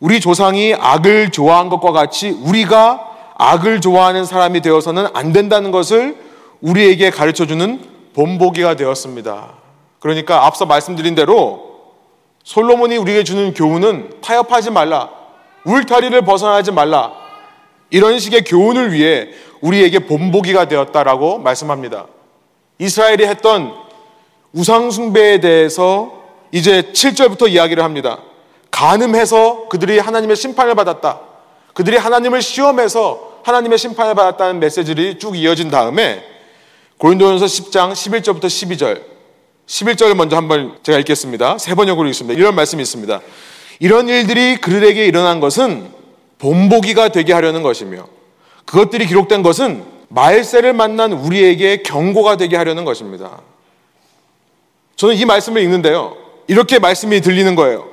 [0.00, 6.16] 우리 조상이 악을 좋아한 것과 같이 우리가 악을 좋아하는 사람이 되어서는 안 된다는 것을
[6.62, 7.80] 우리에게 가르쳐 주는
[8.14, 9.58] 본보기가 되었습니다.
[10.00, 11.72] 그러니까 앞서 말씀드린 대로
[12.42, 15.21] 솔로몬이 우리에게 주는 교훈은 타협하지 말라.
[15.64, 17.12] 울타리를 벗어나지 말라.
[17.90, 19.28] 이런 식의 교훈을 위해
[19.60, 22.06] 우리에게 본보기가 되었다라고 말씀합니다.
[22.78, 23.72] 이스라엘이 했던
[24.52, 28.18] 우상숭배에 대해서 이제 7절부터 이야기를 합니다.
[28.70, 31.20] 간음해서 그들이 하나님의 심판을 받았다.
[31.74, 36.24] 그들이 하나님을 시험해서 하나님의 심판을 받았다는 메시지들이 쭉 이어진 다음에
[36.98, 39.02] 고린도전서 10장 11절부터 12절
[39.66, 41.58] 11절을 먼저 한번 제가 읽겠습니다.
[41.58, 42.38] 세 번역으로 읽습니다.
[42.38, 43.20] 이런 말씀이 있습니다.
[43.82, 45.88] 이런 일들이 그들에게 일어난 것은
[46.38, 48.06] 본보기가 되게 하려는 것이며
[48.64, 53.40] 그것들이 기록된 것은 말세를 만난 우리에게 경고가 되게 하려는 것입니다.
[54.94, 56.16] 저는 이 말씀을 읽는데요.
[56.46, 57.88] 이렇게 말씀이 들리는 거예요.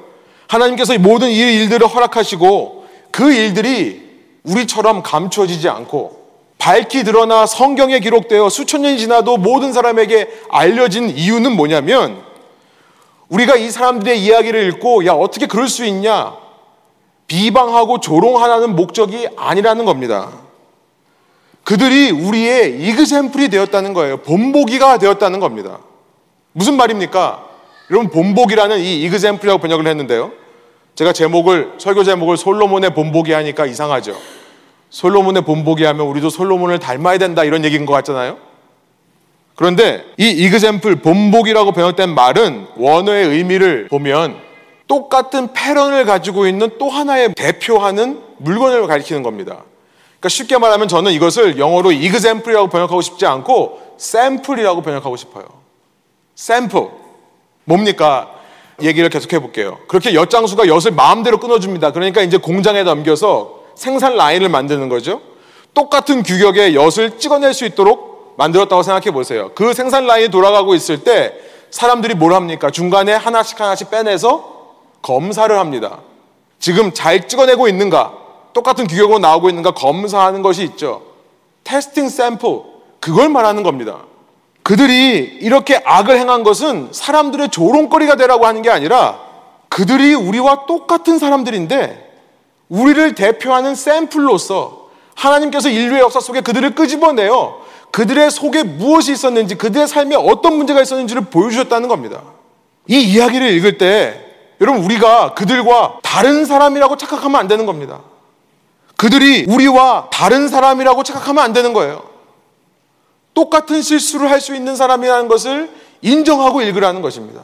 [0.47, 4.07] 하나님께서 모든 이 일들을 허락하시고 그 일들이
[4.43, 6.19] 우리처럼 감추어지지 않고
[6.59, 12.28] 밝히 드러나 성경에 기록되어 수천 년이 지나도 모든 사람에게 알려진 이유는 뭐냐면
[13.29, 16.35] 우리가 이 사람들의 이야기를 읽고 야 어떻게 그럴 수 있냐
[17.27, 20.29] 비방하고 조롱하라는 목적이 아니라는 겁니다.
[21.63, 24.17] 그들이 우리의 이그샘플이 되었다는 거예요.
[24.17, 25.79] 본보기가 되었다는 겁니다.
[26.53, 27.45] 무슨 말입니까?
[27.91, 30.31] 여러분 본보기라는 이 example이라고 번역을 했는데요.
[30.95, 34.15] 제가 제목을 설교 제목을 솔로몬의 본보기 하니까 이상하죠.
[34.89, 38.48] 솔로몬의 본보기 하면 우리도 솔로몬을 닮아야 된다 이런 얘기인 것 같잖아요.
[39.59, 44.39] 그런데 이 example 본보기라고 번역된 말은 원어의 의미를 보면
[44.87, 49.65] 똑같은 pattern을 가지고 있는 또 하나의 대표하는 물건을 가리키는 겁니다.
[50.11, 55.43] 그러니까 쉽게 말하면 저는 이것을 영어로 example이라고 번역하고 싶지 않고 샘플이라고 번역하고 싶어요.
[56.35, 56.87] 샘플.
[57.65, 58.33] 뭡니까?
[58.81, 59.79] 얘기를 계속 해 볼게요.
[59.89, 61.91] 그렇게 엿장수가 엿을 마음대로 끊어줍니다.
[61.91, 65.19] 그러니까 이제 공장에 넘겨서 생산 라인을 만드는 거죠.
[65.73, 68.08] 똑같은 규격의 엿을 찍어낼 수 있도록
[68.39, 69.51] 만들었다고 생각해 보세요.
[69.53, 71.33] 그 생산 라인이 돌아가고 있을 때
[71.71, 72.71] 사람들이 뭘 합니까?
[72.71, 75.99] 중간에 하나씩 하나씩 빼내서 검사를 합니다.
[76.57, 78.13] 지금 잘 찍어내고 있는가?
[78.53, 81.01] 똑같은 규격으로 나오고 있는가 검사하는 것이 있죠.
[81.65, 82.61] 테스팅 샘플.
[83.01, 84.05] 그걸 말하는 겁니다.
[84.63, 89.19] 그들이 이렇게 악을 행한 것은 사람들의 조롱거리가 되라고 하는 게 아니라
[89.67, 92.07] 그들이 우리와 똑같은 사람들인데
[92.69, 97.58] 우리를 대표하는 샘플로서 하나님께서 인류의 역사 속에 그들을 끄집어내어
[97.91, 102.23] 그들의 속에 무엇이 있었는지 그들의 삶에 어떤 문제가 있었는지를 보여주셨다는 겁니다.
[102.87, 104.25] 이 이야기를 읽을 때
[104.61, 108.01] 여러분 우리가 그들과 다른 사람이라고 착각하면 안 되는 겁니다.
[108.97, 112.03] 그들이 우리와 다른 사람이라고 착각하면 안 되는 거예요.
[113.33, 115.69] 똑같은 실수를 할 수 있는 사람이라는 것을
[116.01, 117.43] 인정하고 읽으라는 것입니다.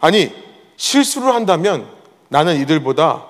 [0.00, 0.32] 아니,
[0.76, 1.86] 실수를 한다면
[2.28, 3.24] 나는 이들보다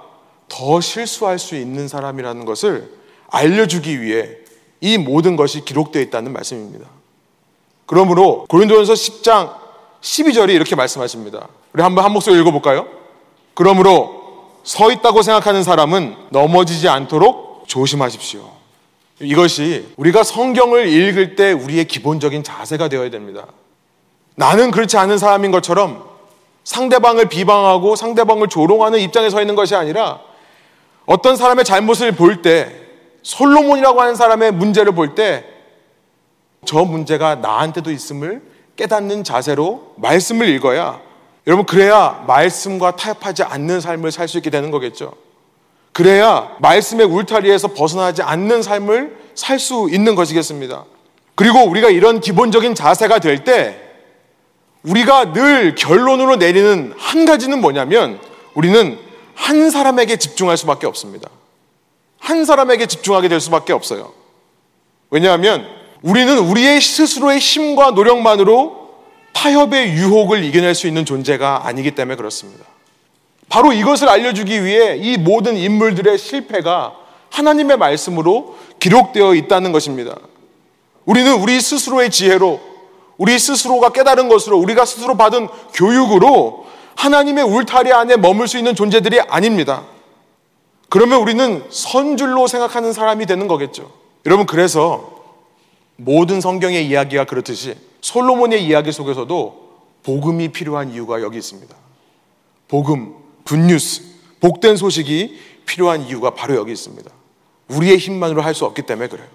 [0.49, 2.90] 더 실수할 수 있는 사람이라는 것을
[3.31, 4.31] 알려주기 위해
[4.81, 6.87] 이 모든 것이 기록되어 있다는 말씀입니다.
[7.87, 9.55] 그러므로 고린도전서 10장
[10.01, 11.49] 12절이 이렇게 말씀하십니다.
[11.73, 12.87] 우리 한번 한 목소리 읽어볼까요?
[13.55, 14.19] 그러므로
[14.62, 18.59] 서 있다고 생각하는 사람은 넘어지지 않도록 조심하십시오.
[19.21, 23.47] 이것이 우리가 성경을 읽을 때 우리의 기본적인 자세가 되어야 됩니다.
[24.37, 26.05] 나는 그렇지 않은 사람인 것처럼
[26.62, 30.21] 상대방을 비방하고 상대방을 조롱하는 입장에 서 있는 것이 아니라
[31.07, 32.88] 어떤 사람의 잘못을 볼 때,
[33.23, 35.45] 솔로몬이라고 하는 사람의 문제를 볼 때,
[36.65, 38.43] 저 문제가 나한테도 있음을
[38.77, 41.01] 깨닫는 자세로 말씀을 읽어야,
[41.47, 45.15] 여러분, 그래야 말씀과 타협하지 않는 삶을 살 수 있게 되는 거겠죠.
[45.93, 50.85] 그래야 말씀의 울타리에서 벗어나지 않는 삶을 살 수 있는 것이겠습니다.
[51.35, 53.81] 그리고 우리가 이런 기본적인 자세가 될 때,
[54.83, 58.21] 우리가 늘 결론으로 내리는 한 가지는 뭐냐면,
[58.55, 58.99] 우리는
[59.35, 61.31] 한 사람에게 집중할 수밖에 없습니다.
[62.19, 64.13] 한 사람에게 집중하게 될 수밖에 없어요.
[65.11, 65.67] 왜냐하면
[66.03, 68.89] 우리는 우리의 스스로의 힘과 노력만으로
[69.33, 72.65] 타협의 유혹을 이겨낼 수 있는 존재가 아니기 때문에 그렇습니다.
[73.49, 76.95] 바로 이것을 알려주기 위해 이 모든 인물들의 실패가
[77.31, 80.17] 하나님의 말씀으로 기록되어 있다는 것입니다.
[81.05, 82.61] 우리는 우리 스스로의 지혜로,
[83.17, 89.21] 우리 스스로가 깨달은 것으로, 우리가 스스로 받은 교육으로 하나님의 울타리 안에 머물 수 있는 존재들이
[89.21, 89.85] 아닙니다.
[90.88, 93.92] 그러면 우리는 선줄로 생각하는 사람이 되는 거겠죠.
[94.27, 95.18] 여러분, 그래서
[95.96, 99.68] 모든 성경의 이야기가 그렇듯이 솔로몬의 이야기 속에서도
[100.03, 101.74] 복음이 필요한 이유가 여기 있습니다.
[102.68, 104.03] 복음, 굿뉴스,
[104.40, 107.11] 복된 소식이 필요한 이유가 바로 여기 있습니다.
[107.68, 109.27] 우리의 힘만으로 할 수 없기 때문에 그래요.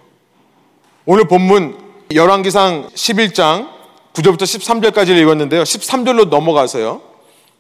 [1.06, 1.78] 오늘 본문
[2.14, 3.70] 열왕기상 11장
[4.14, 5.64] 9절부터 13절까지를 읽었는데요.
[5.64, 7.02] 13절로 넘어가서요.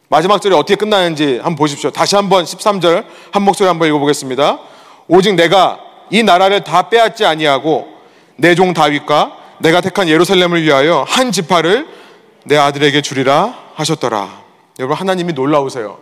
[0.10, 1.89] 마지막 절이 어떻게 끝나는지 한번 보십시오.
[1.89, 4.60] 다시 한번 13절 한 목소리 한번 읽어보겠습니다.
[5.08, 7.88] 오직 내가 이 나라를 다 빼앗지 아니하고
[8.36, 11.88] 내 종 다윗과 내가 택한 예루살렘을 위하여 한 지파를
[12.46, 14.44] 내 아들에게 주리라 하셨더라.
[14.80, 16.00] 여러분 하나님이 놀라우세요.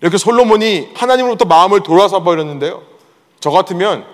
[0.00, 2.82] 이렇게 솔로몬이 하나님으로부터 마음을 돌아서 버렸는데요.
[3.40, 4.04] 저 같으면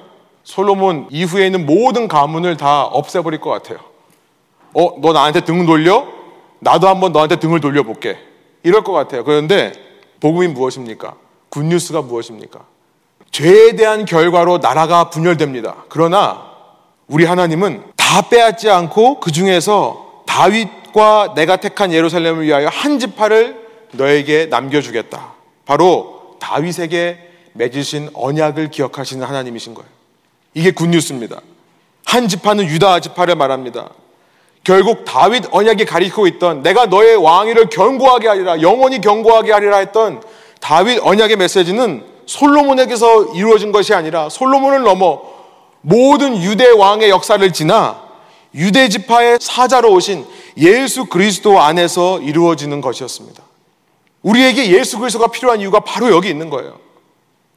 [0.45, 3.79] 솔로몬 이후에 있는 모든 가문을 다 없애버릴 것 같아요.
[4.75, 6.07] 어, 너 나한테 등 돌려?
[6.61, 8.19] 나도 한번 너한테 등을 돌려볼게.
[8.63, 9.25] 이럴 것 같아요.
[9.25, 9.73] 그런데
[10.21, 11.15] 복음이 무엇입니까?
[11.49, 12.61] 굿뉴스가 무엇입니까?
[13.31, 15.85] 죄에 대한 결과로 나라가 분열됩니다.
[15.89, 16.51] 그러나
[17.07, 24.47] 우리 하나님은 다 빼앗지 않고 그 중에서 다윗과 내가 택한 예루살렘을 위하여 한 지파를 너에게
[24.47, 25.35] 남겨주겠다.
[25.65, 27.19] 바로 다윗에게
[27.53, 29.89] 맺으신 언약을 기억하시는 하나님이신 거예요.
[30.55, 31.41] 이게 굿뉴스입니다.
[32.05, 33.91] 한 지파는 유다 지파를 말합니다.
[34.65, 40.23] 결국 다윗 언약이 가리키고 있던 내가 너의 왕위를 견고하게 하리라 영원히 견고하게 하리라 했던
[40.61, 45.23] 다윗 언약의 메시지는 솔로몬에게서 이루어진 것이 아니라 솔로몬을 넘어
[45.81, 48.03] 모든 유대 왕의 역사를 지나
[48.55, 50.27] 유대 지파의 사자로 오신
[50.59, 53.43] 예수 그리스도 안에서 이루어지는 것이었습니다.
[54.23, 56.79] 우리에게 예수 그리스도가 필요한 이유가 바로 여기 있는 거예요.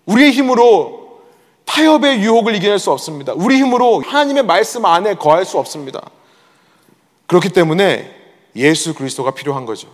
[0.06, 1.20] 우리의 힘으로
[1.66, 3.34] 타협의 유혹을 이겨낼 수 없습니다.
[3.36, 6.02] 우리 힘으로 하나님의 말씀 안에 거할 수 없습니다.
[7.34, 8.14] 그렇기 때문에
[8.56, 9.88] 예수 그리스도가 필요한 거죠.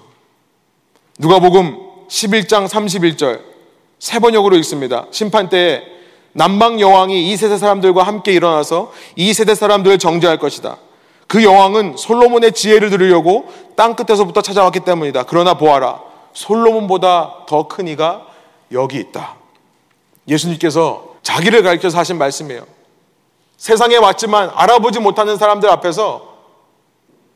[1.19, 1.78] 누가복음
[2.10, 3.39] 11장 31절
[3.97, 5.06] 세 번역으로 읽습니다.
[5.12, 5.82] 심판 때에
[6.34, 10.80] 남방 여왕이 이 세대 사람들과 함께 일어나서 이 세대 사람들을 정죄할 것이다.
[11.28, 13.45] 그 여왕은 솔로몬의 지혜를 들으려고
[13.78, 15.23] 땅 끝에서부터 찾아왔기 때문이다.
[15.23, 16.02] 그러나 보아라.
[16.34, 18.28] 솔로몬보다 더 큰 이가
[18.73, 19.36] 여기 있다.
[20.28, 22.65] 예수님께서 자기를 가르쳐서 하신 말씀이에요.
[23.56, 26.29] 세상에 왔지만 알아보지 못하는 사람들 앞에서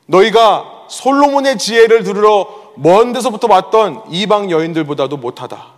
[0.05, 5.73] 너희가 솔로몬의 지혜를 들으러 먼 데서부터 왔던 이방 여인들보다도 못하다.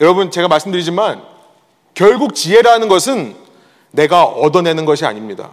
[0.00, 1.22] 여러분, 제가 말씀드리지만
[1.94, 3.36] 결국 지혜라는 것은
[3.90, 5.50] 내가 얻어내는 것이 아닙니다.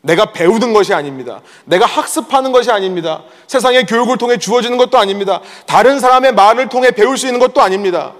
[0.00, 1.40] 내가 배우는 것이 아닙니다.
[1.64, 3.22] 내가 학습하는 것이 아닙니다.
[3.46, 5.40] 세상의 교육을 통해 주어지는 것도 아닙니다.
[5.66, 8.12] 다른 사람의 말을 통해 배울 수 있는 것도 아닙니다.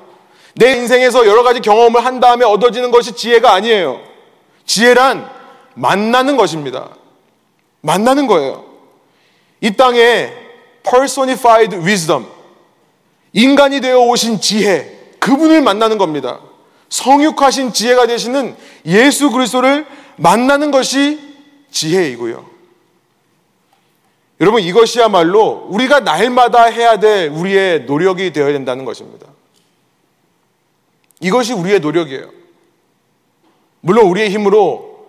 [0.55, 4.01] 내 인생에서 여러 가지 경험을 한 다음에 얻어지는 것이 지혜가 아니에요.
[4.65, 5.29] 지혜란
[5.75, 6.89] 만나는 것입니다.
[7.83, 8.74] 만나는 거예요.
[9.65, 10.31] 이 땅에
[10.83, 12.27] personified wisdom,
[13.33, 16.41] 인간이 되어 오신 지혜, 그분을 만나는 겁니다.
[16.91, 21.19] 성육하신 지혜가 되시는 예수 그리스도를 만나는 것이
[21.71, 22.47] 지혜이고요.
[24.43, 29.27] 여러분 이것이야말로 우리가 날마다 해야 될 우리의 노력이 되어야 된다는 것입니다.
[31.21, 32.31] 이것이 우리의 노력이에요.
[33.81, 35.07] 물론 우리의 힘으로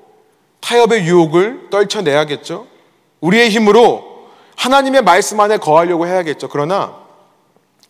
[0.61, 2.67] 타협의 유혹을 떨쳐내야겠죠.
[3.19, 4.14] 우리의 힘으로
[4.57, 6.49] 하나님의 말씀 안에 거하려고 해야겠죠.
[6.49, 6.95] 그러나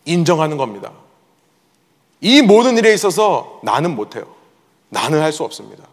[0.04, 0.92] 인정하는 겁니다.
[2.20, 4.26] 이 모든 일에 있어서 나는 못해요.
[4.88, 5.84] 나는 할 수 없습니다.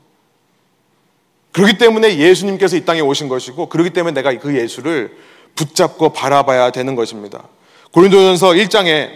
[1.51, 5.15] 그렇기 때문에 예수님께서 이 땅에 오신 것이고, 그렇기 때문에 내가 그 예수를
[5.55, 7.43] 붙잡고 바라봐야 되는 것입니다.
[7.91, 9.11] 고린도전서 1장에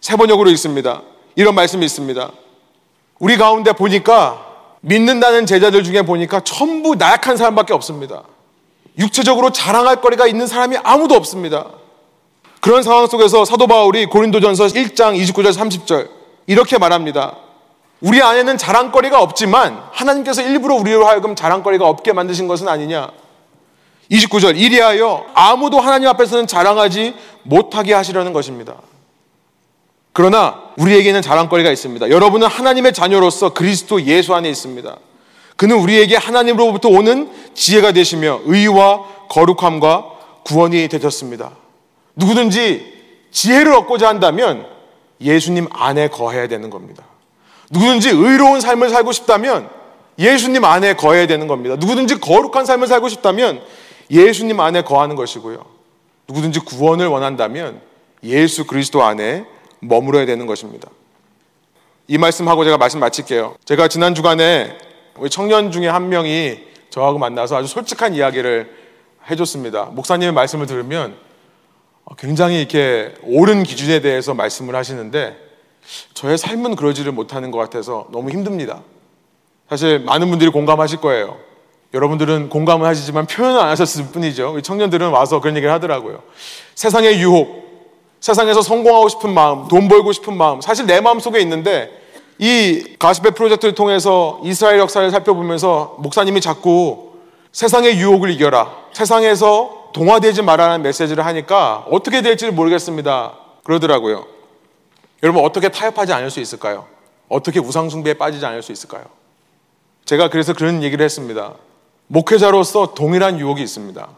[0.00, 1.02] 세 번역으로 있습니다.
[1.36, 2.32] 이런 말씀이 있습니다.
[3.18, 4.46] 우리 가운데 보니까
[4.80, 8.24] 믿는다는 제자들 중에 보니까 전부 나약한 사람밖에 없습니다.
[8.98, 11.66] 육체적으로 자랑할 거리가 있는 사람이 아무도 없습니다.
[12.60, 16.08] 그런 상황 속에서 사도 바울이 고린도전서 1장 29절 30절
[16.46, 17.36] 이렇게 말합니다.
[18.00, 23.10] 우리 안에는 자랑거리가 없지만 하나님께서 일부러 우리로 하여금 자랑거리가 없게 만드신 것은 아니냐.
[24.10, 28.74] 29절 이리하여 아무도 하나님 앞에서는 자랑하지 못하게 하시려는 것입니다.
[30.12, 32.10] 그러나 우리에게는 자랑거리가 있습니다.
[32.10, 34.96] 여러분은 하나님의 자녀로서 그리스도 예수 안에 있습니다.
[35.56, 40.10] 그는 우리에게 하나님으로부터 오는 지혜가 되시며 의와 거룩함과
[40.44, 41.52] 구원이 되셨습니다.
[42.16, 42.92] 누구든지
[43.30, 44.66] 지혜를 얻고자 한다면
[45.20, 47.04] 예수님 안에 거해야 되는 겁니다.
[47.70, 49.68] 누구든지 의로운 삶을 살고 싶다면
[50.18, 51.76] 예수님 안에 거해야 되는 겁니다.
[51.76, 53.62] 누구든지 거룩한 삶을 살고 싶다면
[54.10, 55.64] 예수님 안에 거하는 것이고요.
[56.28, 57.80] 누구든지 구원을 원한다면
[58.24, 59.44] 예수 그리스도 안에
[59.80, 60.88] 머물어야 되는 것입니다.
[62.08, 63.56] 이 말씀하고 제가 말씀 마칠게요.
[63.64, 64.76] 제가 지난 주간에
[65.16, 66.58] 우리 청년 중에 한 명이
[66.90, 68.82] 저하고 만나서 아주 솔직한 이야기를
[69.30, 69.86] 해줬습니다.
[69.86, 71.16] 목사님의 말씀을 들으면
[72.18, 75.36] 굉장히 이렇게 옳은 기준에 대해서 말씀을 하시는데
[76.14, 78.82] 저의 삶은 그러지를 못하는 것 같아서 너무 힘듭니다.
[79.68, 81.38] 사실 많은 분들이 공감하실 거예요.
[81.94, 84.52] 여러분들은 공감을 하시지만 표현을 안 하셨을 뿐이죠.
[84.54, 86.22] 우리 청년들은 와서 그런 얘기를 하더라고요.
[86.74, 87.62] 세상의 유혹,
[88.20, 92.01] 세상에서 성공하고 싶은 마음, 돈 벌고 싶은 마음, 사실 내 마음 속에 있는데
[92.38, 97.12] 이 가스펠 프로젝트를 통해서 이스라엘 역사를 살펴보면서 목사님이 자꾸
[97.52, 98.74] 세상의 유혹을 이겨라.
[98.92, 103.34] 세상에서 동화되지 말라는 메시지를 하니까 어떻게 될지 를 모르겠습니다.
[103.64, 104.26] 그러더라고요.
[105.22, 106.86] 여러분 어떻게 타협하지 않을 수 있을까요?
[107.28, 109.04] 어떻게 우상숭배에 빠지지 않을 수 있을까요?
[110.04, 111.54] 제가 그래서 그런 얘기를 했습니다.
[112.08, 114.08] 목회자로서 동일한 유혹이 있습니다.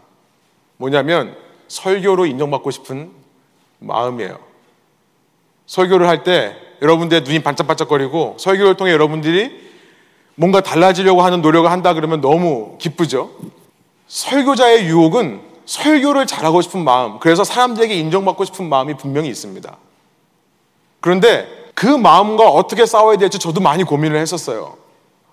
[0.78, 1.36] 뭐냐면
[1.68, 3.10] 설교로 인정받고 싶은
[3.80, 4.38] 마음이에요.
[5.66, 9.64] 설교를 할 때 여러분들의 눈이 반짝반짝거리고 설교를 통해 여러분들이
[10.36, 13.30] 뭔가 달라지려고 하는 노력을 한다 그러면 너무 기쁘죠.
[14.08, 19.76] 설교자의 유혹은 설교를 잘하고 싶은 마음, 그래서 사람들에게 인정받고 싶은 마음이 분명히 있습니다.
[21.00, 24.76] 그런데 그 마음과 어떻게 싸워야 될지 저도 많이 고민을 했었어요.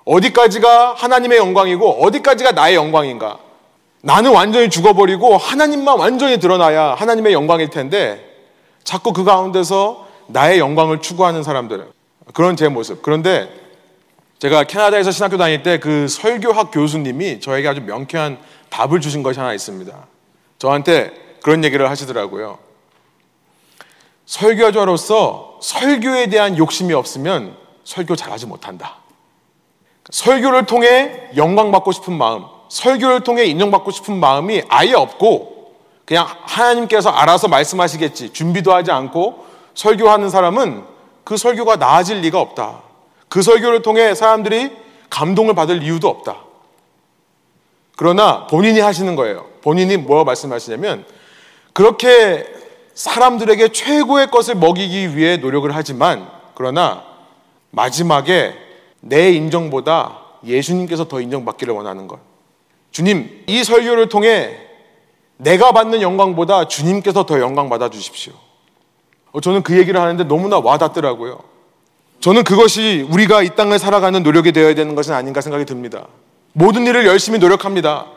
[0.05, 3.39] 어디까지가 하나님의 영광이고 어디까지가 나의 영광인가?
[4.01, 8.27] 나는 완전히 죽어버리고 하나님만 완전히 드러나야 하나님의 영광일 텐데
[8.83, 11.87] 자꾸 그 가운데서 나의 영광을 추구하는 사람들
[12.33, 13.01] 그런 제 모습.
[13.01, 13.49] 그런데
[14.39, 19.53] 제가 캐나다에서 신학교 다닐 때 그 설교학 교수님이 저에게 아주 명쾌한 답을 주신 것이 하나
[19.53, 19.93] 있습니다.
[20.57, 21.11] 저한테
[21.43, 22.57] 그런 얘기를 하시더라고요.
[24.25, 28.97] 설교자로서 설교에 대한 욕심이 없으면 설교 잘하지 못한다.
[30.09, 37.47] 설교를 통해 영광받고 싶은 마음, 설교를 통해 인정받고 싶은 마음이 아예 없고 그냥 하나님께서 알아서
[37.47, 40.83] 말씀하시겠지 준비도 하지 않고 설교하는 사람은
[41.23, 42.81] 그 설교가 나아질 리가 없다.
[43.29, 44.71] 그 설교를 통해 사람들이
[45.09, 46.37] 감동을 받을 이유도 없다.
[47.95, 49.45] 그러나 본인이 하시는 거예요.
[49.61, 51.05] 본인이 뭐라고 말씀하시냐면
[51.73, 52.45] 그렇게
[52.93, 57.03] 사람들에게 최고의 것을 먹이기 위해 노력을 하지만 그러나
[57.69, 58.53] 마지막에
[58.99, 62.19] 내 인정보다 예수님께서 더 인정받기를 원하는 것.
[62.91, 64.57] 주님, 이 설교를 통해
[65.37, 68.33] 내가 받는 영광보다 주님께서 더 영광 받아 주십시오.
[69.31, 71.39] 어, 저는 그 얘기를 하는데 너무나 와닿더라고요.
[72.19, 76.07] 저는 그것이 우리가 이 땅을 살아가는 노력이 되어야 되는 것은 아닌가 생각이 듭니다.
[76.53, 78.07] 모든 일을 열심히 노력합니다.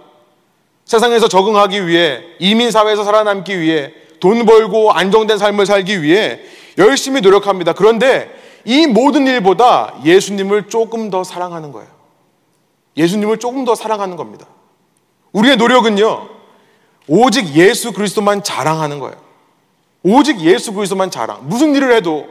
[0.84, 6.40] 세상에서 적응하기 위해, 이민사회에서 살아남기 위해, 돈 벌고 안정된 삶을 살기 위해
[6.76, 7.72] 열심히 노력합니다.
[7.72, 8.30] 그런데
[8.64, 11.88] 이 모든 일보다 예수님을 조금 더 사랑하는 거예요.
[12.96, 14.46] 예수님을 조금 더 사랑하는 겁니다.
[15.32, 16.28] 우리의 노력은요,
[17.08, 19.16] 오직 예수 그리스도만 자랑하는 거예요.
[20.04, 21.48] 오직 예수 그리스도만 자랑.
[21.48, 22.26] 무슨 일을 해도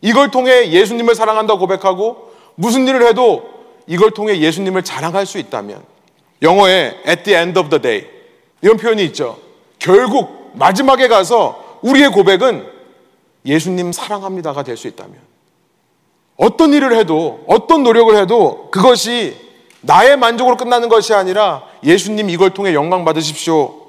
[0.00, 3.48] 이걸 통해 예수님을 사랑한다고 고백하고 무슨 일을 해도
[3.86, 5.82] 이걸 통해 예수님을 자랑할 수 있다면
[6.42, 8.06] 영어에 at the end of the day
[8.60, 9.38] 이런 표현이 있죠.
[9.78, 12.66] 결국 마지막에 가서 우리의 고백은
[13.44, 15.16] 예수님 사랑합니다가 될 수 있다면
[16.36, 19.36] 어떤 일을 해도 어떤 노력을 해도 그것이
[19.80, 23.81] 나의 만족으로 끝나는 것이 아니라 예수님 이걸 통해 영광 받으십시오.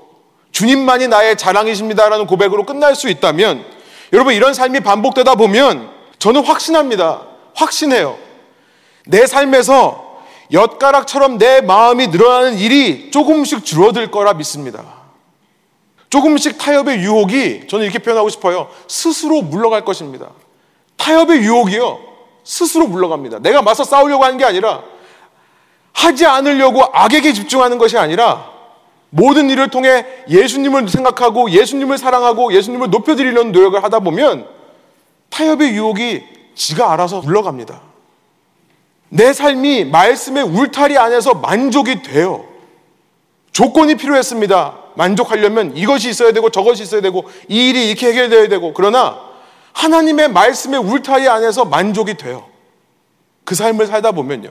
[0.54, 3.66] 주님만이 나의 자랑이십니다라는 고백으로 끝날 수 있다면
[4.14, 5.89] 여러분 이런 삶이 반복되다 보면
[6.20, 7.24] 저는 확신합니다.
[7.56, 8.18] 확신해요.
[9.06, 14.84] 내 삶에서 엿가락처럼 내 마음이 늘어나는 일이 조금씩 줄어들 거라 믿습니다.
[16.10, 18.70] 조금씩 타협의 유혹이 저는 이렇게 표현하고 싶어요.
[18.88, 20.30] 스스로 물러갈 것입니다.
[20.97, 21.99] 타협의 유혹이요.
[22.43, 23.39] 스스로 물러갑니다.
[23.39, 24.84] 내가 맞서 싸우려고 하는 게 아니라
[25.93, 28.53] 하지 않으려고 악에게 집중하는 것이 아니라
[29.16, 34.47] 모든 일을 통해 예수님을 생각하고 예수님을 사랑하고 예수님을 높여드리려는 노력을 하다 보면
[35.30, 36.24] 타협의 유혹이
[36.55, 37.80] 지가 알아서 물러갑니다.
[39.09, 42.43] 내 삶이 말씀의 울타리 안에서 만족이 돼요.
[43.51, 44.80] 조건이 필요했습니다.
[44.95, 49.20] 만족하려면 이것이 있어야 되고 저것이 있어야 되고 이 일이 이렇게 해결되어야 되고 그러나
[49.74, 52.47] 하나님의 말씀의 울타리 안에서 만족이 돼요.
[53.43, 54.49] 그 삶을 살다 보면요.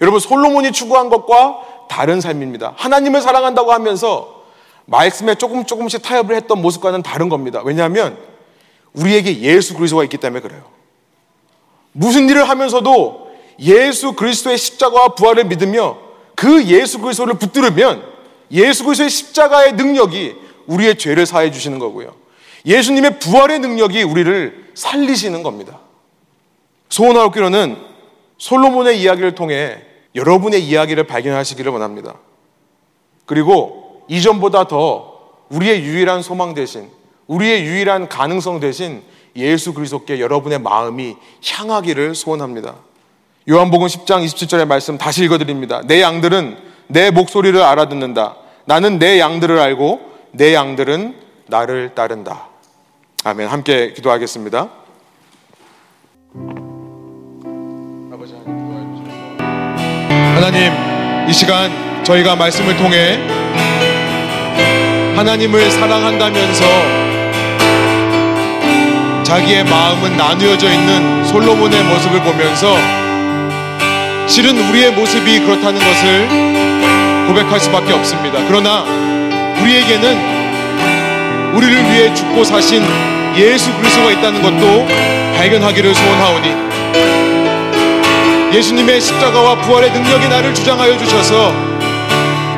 [0.00, 2.74] 여러분 솔로몬이 추구한 것과 다른 삶입니다.
[2.76, 4.42] 하나님을 사랑한다고 하면서
[4.86, 7.60] 말씀에 조금 조금씩 타협을 했던 모습과는 다른 겁니다.
[7.64, 8.18] 왜냐하면
[8.92, 10.62] 우리에게 예수 그리스도가 있기 때문에 그래요.
[11.92, 13.30] 무슨 일을 하면서도
[13.60, 15.98] 예수 그리스도의 십자가와 부활을 믿으며
[16.34, 18.02] 그 예수 그리스도를 붙들으면
[18.52, 20.34] 예수 그리스도의 십자가의 능력이
[20.66, 22.14] 우리의 죄를 사해 주시는 거고요.
[22.64, 25.80] 예수님의 부활의 능력이 우리를 살리시는 겁니다.
[26.88, 27.76] 소원하옵기로는
[28.38, 29.82] 솔로몬의 이야기를 통해
[30.14, 32.14] 여러분의 이야기를 발견하시기를 원합니다.
[33.26, 35.18] 그리고 이전보다 더
[35.50, 36.90] 우리의 유일한 소망 대신
[37.26, 39.02] 우리의 유일한 가능성 대신
[39.36, 42.74] 예수 그리스도께 여러분의 마음이 향하기를 소원합니다.
[43.48, 45.82] 요한복음 10장 27절의 말씀 다시 읽어드립니다.
[45.86, 46.58] 내 양들은
[46.88, 48.36] 내 목소리를 알아듣는다.
[48.64, 50.00] 나는 내 양들을 알고
[50.32, 52.48] 내 양들은 나를 따른다.
[53.24, 53.48] 아멘.
[53.48, 54.70] 함께 기도하겠습니다.
[60.42, 60.72] 하나님,
[61.28, 61.70] 이 시간
[62.02, 63.18] 저희가 말씀을 통해
[65.14, 66.64] 하나님을 사랑한다면서
[69.22, 72.74] 자기의 마음은 나누어져 있는 솔로몬의 모습을 보면서
[74.26, 78.38] 실은 우리의 모습이 그렇다는 것을 고백할 수밖에 없습니다.
[78.48, 78.84] 그러나
[79.60, 82.82] 우리에게는 우리를 위해 죽고 사신
[83.36, 84.86] 예수 그리스도가 있다는 것도
[85.36, 87.19] 발견하기를 소원하오니
[88.52, 91.52] 예수님의 십자가와 부활의 능력이 나를 주장하여 주셔서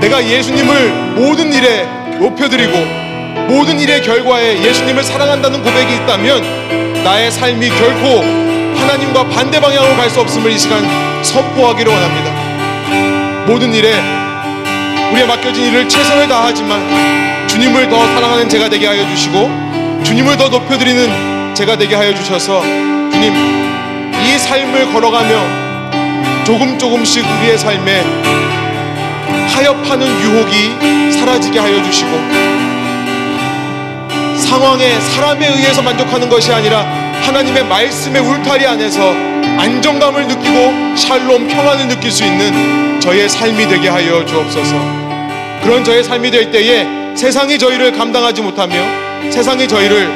[0.01, 1.86] 내가 예수님을 모든 일에
[2.18, 2.78] 높여드리고
[3.49, 8.22] 모든 일의 결과에 예수님을 사랑한다는 고백이 있다면 나의 삶이 결코
[8.80, 10.82] 하나님과 반대 방향으로 갈 수 없음을 이 시간
[11.22, 13.47] 선포하기를 원합니다.
[13.47, 13.93] 모든 일에
[15.12, 19.51] 우리의 맡겨진 일을 최선을 다하지만 주님을 더 사랑하는 제가 되게 하여 주시고
[20.05, 23.34] 주님을 더 높여드리는 제가 되게 하여 주셔서 주님
[24.24, 25.61] 이 삶을 걸어가며
[26.45, 28.03] 조금 조금씩 우리의 삶에
[29.53, 32.11] 타협하는 유혹이 사라지게 하여 주시고
[34.38, 36.80] 상황에 사람에 의해서 만족하는 것이 아니라
[37.22, 39.14] 하나님의 말씀의 울타리 안에서
[39.59, 44.74] 안정감을 느끼고 샬롬 평안을 느낄 수 있는 저의 삶이 되게 하여 주옵소서.
[45.62, 48.74] 그런 저의 삶이 될 때에 세상이 저희를 감당하지 못하며
[49.30, 50.11] 세상이 저희를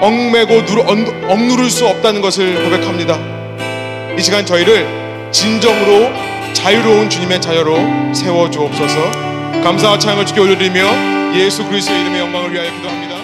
[0.00, 0.82] 얽매고 누르,
[1.28, 3.18] 억누를 수 없다는 것을 고백합니다.
[4.16, 4.99] 이 시간 저희를
[5.32, 9.10] 진정으로 자유로운 주님의 자녀로 세워 주옵소서.
[9.62, 13.19] 감사와 찬양을 주께 올려드리며 예수 그리스도의 이름의 영광을 위하여 기도합니다.